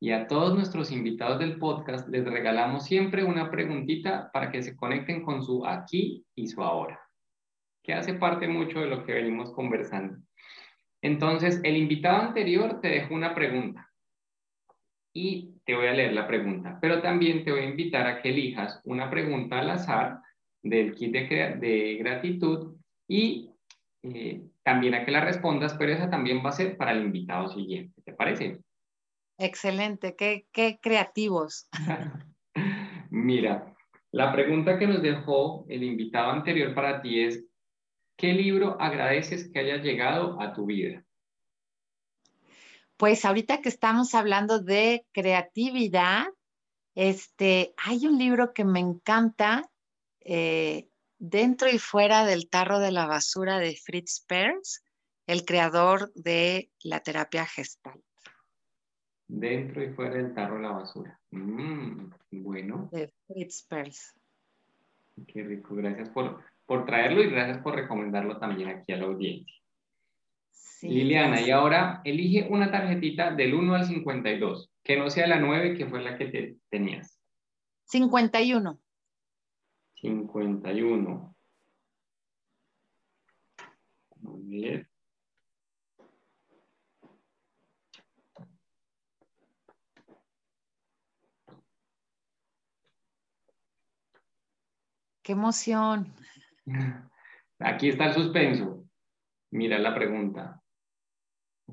Y 0.00 0.10
a 0.10 0.26
todos 0.26 0.54
nuestros 0.54 0.90
invitados 0.92 1.38
del 1.38 1.58
podcast 1.58 2.08
les 2.08 2.24
regalamos 2.24 2.84
siempre 2.84 3.24
una 3.24 3.50
preguntita 3.50 4.30
para 4.32 4.50
que 4.50 4.62
se 4.62 4.76
conecten 4.76 5.22
con 5.22 5.42
su 5.42 5.64
aquí 5.66 6.24
y 6.34 6.48
su 6.48 6.62
ahora, 6.62 7.00
que 7.82 7.94
hace 7.94 8.14
parte 8.14 8.48
mucho 8.48 8.80
de 8.80 8.86
lo 8.86 9.04
que 9.04 9.14
venimos 9.14 9.52
conversando. 9.52 10.18
Entonces, 11.00 11.60
el 11.64 11.76
invitado 11.76 12.22
anterior 12.22 12.80
te 12.80 12.88
dejó 12.88 13.14
una 13.14 13.34
pregunta 13.34 13.90
y 15.14 15.54
te 15.64 15.74
voy 15.74 15.86
a 15.86 15.92
leer 15.92 16.12
la 16.12 16.26
pregunta, 16.26 16.78
pero 16.80 17.00
también 17.00 17.44
te 17.44 17.52
voy 17.52 17.60
a 17.60 17.68
invitar 17.68 18.06
a 18.06 18.20
que 18.20 18.30
elijas 18.30 18.80
una 18.84 19.08
pregunta 19.08 19.60
al 19.60 19.70
azar 19.70 20.18
del 20.62 20.94
kit 20.94 21.12
de, 21.12 21.96
gratitud 22.00 22.76
y 23.06 23.50
eh, 24.02 24.42
también 24.62 24.94
a 24.94 25.04
que 25.04 25.12
la 25.12 25.20
respondas, 25.20 25.74
pero 25.74 25.92
esa 25.92 26.10
también 26.10 26.44
va 26.44 26.48
a 26.48 26.52
ser 26.52 26.76
para 26.76 26.92
el 26.92 27.02
invitado 27.02 27.48
siguiente. 27.48 28.02
¿Te 28.02 28.12
parece? 28.12 28.63
Excelente, 29.38 30.14
qué, 30.16 30.78
creativos. 30.80 31.68
Mira, 33.10 33.74
la 34.12 34.32
pregunta 34.32 34.78
que 34.78 34.86
nos 34.86 35.02
dejó 35.02 35.66
el 35.68 35.82
invitado 35.82 36.30
anterior 36.30 36.74
para 36.74 37.02
ti 37.02 37.20
es, 37.24 37.44
¿qué 38.16 38.32
libro 38.32 38.80
agradeces 38.80 39.50
que 39.50 39.58
haya 39.58 39.78
llegado 39.78 40.40
a 40.40 40.52
tu 40.52 40.66
vida? 40.66 41.04
Pues 42.96 43.24
ahorita 43.24 43.60
que 43.60 43.68
estamos 43.68 44.14
hablando 44.14 44.60
de 44.60 45.04
creatividad, 45.12 46.26
este, 46.94 47.74
hay 47.76 48.06
un 48.06 48.18
libro 48.18 48.52
que 48.52 48.64
me 48.64 48.80
encanta, 48.80 49.68
eh, 50.20 50.88
Dentro 51.16 51.70
y 51.70 51.78
fuera 51.78 52.26
del 52.26 52.50
tarro 52.50 52.80
de 52.80 52.90
la 52.90 53.06
basura 53.06 53.58
de 53.58 53.76
Fritz 53.76 54.24
Perls, 54.26 54.84
el 55.26 55.46
creador 55.46 56.12
de 56.14 56.70
la 56.82 57.00
terapia 57.00 57.46
gestal 57.46 58.02
dentro 59.26 59.82
y 59.82 59.90
fuera 59.90 60.16
del 60.16 60.34
tarro 60.34 60.56
de 60.56 60.62
la 60.62 60.72
basura. 60.72 61.18
Mm, 61.30 62.10
bueno. 62.30 62.88
De 62.92 63.12
Fritz 63.26 63.66
Qué 65.26 65.42
rico, 65.44 65.74
gracias 65.76 66.08
por, 66.10 66.42
por 66.66 66.84
traerlo 66.86 67.22
y 67.22 67.30
gracias 67.30 67.58
por 67.58 67.74
recomendarlo 67.74 68.38
también 68.38 68.68
aquí 68.70 68.92
a 68.92 68.96
la 68.96 69.06
audiencia. 69.06 69.54
Liliana, 70.82 71.40
y 71.40 71.50
ahora 71.50 72.02
elige 72.04 72.46
una 72.50 72.70
tarjetita 72.70 73.34
del 73.34 73.54
1 73.54 73.74
al 73.74 73.86
52, 73.86 74.70
que 74.82 74.98
no 74.98 75.08
sea 75.08 75.26
la 75.26 75.40
9, 75.40 75.76
que 75.76 75.86
fue 75.86 76.02
la 76.02 76.18
que 76.18 76.26
te, 76.26 76.56
tenías. 76.68 77.18
51. 77.84 78.78
51. 79.94 81.36
Muy 84.20 84.42
bien. 84.42 84.88
Qué 95.24 95.32
emoción. 95.32 96.14
Aquí 97.58 97.88
está 97.88 98.08
el 98.08 98.12
suspenso. 98.12 98.84
Mira 99.50 99.78
la 99.78 99.94
pregunta. 99.94 100.62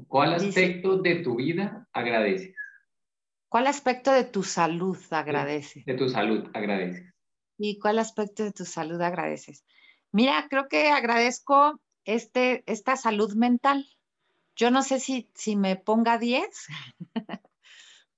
¿Cuál 0.07 0.35
aspecto 0.35 0.99
de 0.99 1.15
tu 1.15 1.35
vida 1.35 1.85
agradeces? 1.91 2.55
¿Cuál 3.49 3.67
aspecto 3.67 4.13
de 4.13 4.23
tu 4.23 4.43
salud 4.43 4.97
agradeces? 5.09 5.83
De, 5.83 5.95
tu 5.95 6.07
salud 6.07 6.49
agradeces. 6.53 7.13
¿Y 7.57 7.77
cuál 7.77 7.99
aspecto 7.99 8.45
de 8.45 8.53
tu 8.53 8.63
salud 8.63 9.01
agradeces? 9.01 9.65
Mira, 10.13 10.47
creo 10.49 10.69
que 10.69 10.87
agradezco 10.87 11.81
este, 12.05 12.63
esta 12.67 12.95
salud 12.95 13.35
mental. 13.35 13.85
Yo 14.55 14.71
no 14.71 14.81
sé 14.81 15.01
si, 15.01 15.29
si 15.35 15.57
me 15.57 15.75
ponga 15.75 16.17
10, 16.17 16.47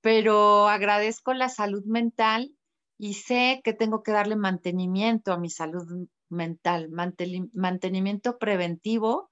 pero 0.01 0.67
agradezco 0.69 1.33
la 1.33 1.49
salud 1.49 1.83
mental 1.85 2.55
y 3.03 3.15
sé 3.15 3.59
que 3.65 3.73
tengo 3.73 4.01
que 4.01 4.13
darle 4.13 4.37
mantenimiento 4.37 5.33
a 5.33 5.37
mi 5.37 5.49
salud 5.49 6.07
mental, 6.29 6.89
mantenimiento 6.89 8.37
preventivo, 8.37 9.29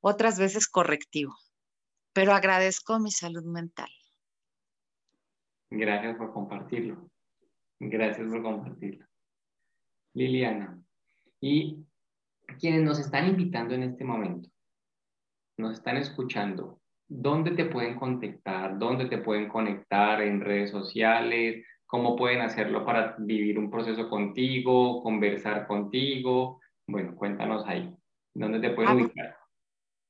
otras 0.00 0.40
veces 0.40 0.66
correctivo, 0.66 1.32
pero 2.12 2.32
agradezco 2.32 2.98
mi 2.98 3.12
salud 3.12 3.44
mental. 3.44 3.90
Gracias 5.70 6.16
por 6.16 6.32
compartirlo. 6.32 7.08
Gracias 7.78 8.28
por 8.28 8.42
compartirlo. 8.42 9.06
Liliana, 10.14 10.82
y 11.40 11.78
quienes 12.58 12.82
nos 12.82 12.98
están 12.98 13.28
invitando 13.28 13.72
en 13.76 13.84
este 13.84 14.02
momento, 14.02 14.50
nos 15.58 15.74
están 15.74 15.96
escuchando, 15.96 16.80
¿dónde 17.06 17.52
te 17.52 17.66
pueden 17.66 17.94
contactar? 17.94 18.80
¿Dónde 18.80 19.04
te 19.04 19.18
pueden 19.18 19.48
conectar? 19.48 20.20
¿En 20.20 20.40
redes 20.40 20.72
sociales? 20.72 21.64
Cómo 21.92 22.16
pueden 22.16 22.40
hacerlo 22.40 22.86
para 22.86 23.16
vivir 23.18 23.58
un 23.58 23.70
proceso 23.70 24.08
contigo, 24.08 25.02
conversar 25.02 25.66
contigo. 25.66 26.58
Bueno, 26.86 27.14
cuéntanos 27.14 27.66
ahí, 27.66 27.94
¿dónde 28.32 28.60
te 28.60 28.70
pueden 28.70 28.90
ah, 28.90 28.94
ubicar? 28.94 29.36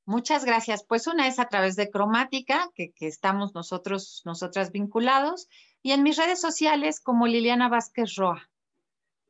Muchas 0.05 0.45
gracias. 0.45 0.85
Pues 0.85 1.07
una 1.07 1.27
es 1.27 1.39
a 1.39 1.49
través 1.49 1.75
de 1.75 1.89
Cromática, 1.89 2.69
que, 2.73 2.93
estamos 2.99 3.53
nosotros, 3.53 4.21
nosotras 4.23 4.71
vinculados, 4.71 5.49
y 5.81 5.91
en 5.91 6.03
mis 6.03 6.15
redes 6.15 6.39
sociales 6.39 7.01
como 7.01 7.27
Liliana 7.27 7.67
Vázquez 7.67 8.15
Roa, 8.15 8.49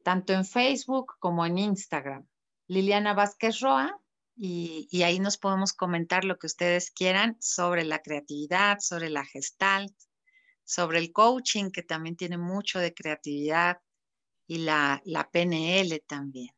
tanto 0.03 0.33
en 0.33 0.45
Facebook 0.45 1.15
como 1.17 1.47
en 1.47 1.57
Instagram. 1.57 2.27
Liliana 2.67 3.15
Vázquez 3.15 3.61
Roa, 3.61 3.99
y, 4.35 4.87
y, 4.91 5.01
ahí 5.01 5.19
nos 5.19 5.39
podemos 5.39 5.73
comentar 5.73 6.23
lo 6.23 6.37
que 6.37 6.45
ustedes 6.45 6.91
quieran 6.91 7.35
sobre 7.39 7.83
la 7.83 8.03
creatividad, 8.03 8.77
sobre 8.79 9.09
la 9.09 9.25
gestalt, 9.25 9.93
sobre 10.63 10.99
el 10.99 11.11
coaching, 11.11 11.71
que 11.71 11.83
también 11.83 12.15
tiene 12.15 12.37
mucho 12.37 12.79
de 12.79 12.93
creatividad, 12.93 13.77
y 14.47 14.59
la, 14.59 15.01
la 15.05 15.29
PNL 15.29 16.01
también. 16.07 16.49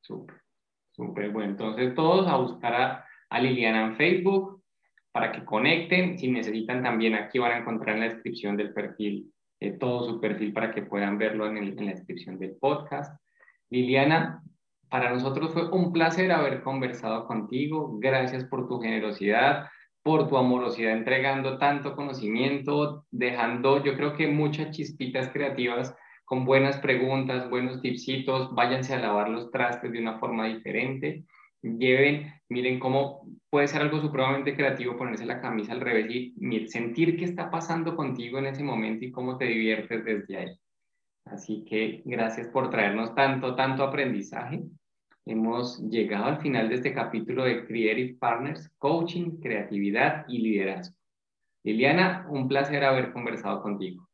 Súper, 0.00 0.42
súper 0.90 1.30
bueno. 1.30 1.50
Entonces 1.50 1.94
todos 1.94 2.26
a 2.26 2.36
buscar 2.36 3.06
a, 3.30 3.40
Liliana 3.40 3.86
en 3.86 3.96
Facebook 3.96 4.62
para 5.10 5.32
que 5.32 5.44
conecten. 5.44 6.18
Si 6.18 6.30
necesitan 6.30 6.82
también 6.82 7.14
aquí 7.14 7.38
van 7.38 7.52
a 7.52 7.58
encontrar 7.58 7.96
en 7.96 8.00
la 8.00 8.08
descripción 8.08 8.56
del 8.56 8.72
perfil 8.74 9.32
eh, 9.60 9.72
todo 9.72 10.04
su 10.04 10.20
perfil 10.20 10.52
para 10.52 10.70
que 10.70 10.82
puedan 10.82 11.18
verlo 11.18 11.46
en, 11.46 11.56
en 11.56 11.86
la 11.86 11.92
descripción 11.92 12.38
del 12.38 12.56
podcast. 12.56 13.18
Liliana, 13.70 14.42
para 14.90 15.10
nosotros 15.10 15.52
fue 15.52 15.70
un 15.70 15.92
placer 15.92 16.30
haber 16.30 16.62
conversado 16.62 17.26
contigo. 17.26 17.96
Gracias 17.98 18.44
por 18.44 18.68
tu 18.68 18.80
generosidad 18.80 19.66
por 20.02 20.28
tu 20.28 20.36
amorosidad 20.36 20.92
entregando 20.92 21.58
tanto 21.58 21.94
conocimiento, 21.94 23.06
dejando 23.10 23.82
yo 23.84 23.96
creo 23.96 24.14
que 24.14 24.26
muchas 24.26 24.70
chispitas 24.70 25.28
creativas 25.28 25.94
con 26.24 26.44
buenas 26.44 26.78
preguntas, 26.78 27.48
buenos 27.50 27.80
tipsitos, 27.80 28.54
váyanse 28.54 28.94
a 28.94 28.98
lavar 28.98 29.28
los 29.28 29.50
trastes 29.50 29.92
de 29.92 30.00
una 30.00 30.18
forma 30.18 30.46
diferente, 30.46 31.24
lleven, 31.62 32.32
miren 32.48 32.78
cómo 32.78 33.26
puede 33.50 33.68
ser 33.68 33.82
algo 33.82 34.00
supremamente 34.00 34.56
creativo 34.56 34.96
ponerse 34.96 35.26
la 35.26 35.40
camisa 35.40 35.72
al 35.72 35.80
revés 35.80 36.06
y 36.10 36.68
sentir 36.68 37.16
qué 37.16 37.24
está 37.24 37.50
pasando 37.50 37.94
contigo 37.94 38.38
en 38.38 38.46
ese 38.46 38.64
momento 38.64 39.04
y 39.04 39.12
cómo 39.12 39.36
te 39.36 39.44
diviertes 39.44 40.04
desde 40.04 40.36
ahí. 40.36 40.58
Así 41.26 41.64
que 41.68 42.02
gracias 42.04 42.48
por 42.48 42.70
traernos 42.70 43.14
tanto, 43.14 43.54
tanto 43.54 43.84
aprendizaje. 43.84 44.62
Hemos 45.24 45.78
llegado 45.78 46.24
al 46.24 46.40
final 46.40 46.68
de 46.68 46.74
este 46.76 46.92
capítulo 46.92 47.44
de 47.44 47.64
Creative 47.64 48.18
Partners, 48.18 48.68
Coaching, 48.78 49.38
Creatividad 49.40 50.24
y 50.28 50.38
Liderazgo. 50.38 50.96
Liliana, 51.62 52.26
un 52.28 52.48
placer 52.48 52.82
haber 52.82 53.12
conversado 53.12 53.62
contigo. 53.62 54.08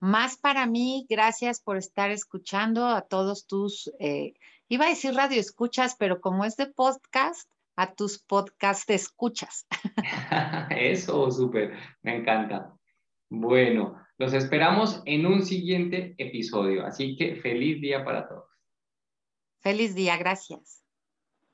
Más 0.00 0.36
para 0.36 0.66
mí, 0.66 1.06
gracias 1.08 1.60
por 1.60 1.76
estar 1.76 2.10
escuchando 2.10 2.86
a 2.86 3.02
todos 3.02 3.46
tus, 3.46 3.92
eh, 4.00 4.34
iba 4.68 4.86
a 4.86 4.90
decir 4.90 5.14
radio 5.14 5.38
escuchas, 5.38 5.94
pero 5.96 6.20
como 6.20 6.44
es 6.44 6.56
de 6.56 6.66
podcast, 6.66 7.48
a 7.76 7.94
tus 7.94 8.18
podcast 8.18 8.90
escuchas. 8.90 9.68
Eso, 10.70 11.30
súper, 11.30 11.76
me 12.02 12.16
encanta. 12.16 12.74
Bueno, 13.30 13.96
los 14.18 14.32
esperamos 14.32 15.00
en 15.04 15.26
un 15.26 15.44
siguiente 15.44 16.16
episodio, 16.18 16.84
así 16.84 17.16
que 17.16 17.36
feliz 17.36 17.80
día 17.80 18.04
para 18.04 18.28
todos. 18.28 18.47
Feliz 19.60 19.94
día, 19.94 20.16
gracias. 20.16 20.82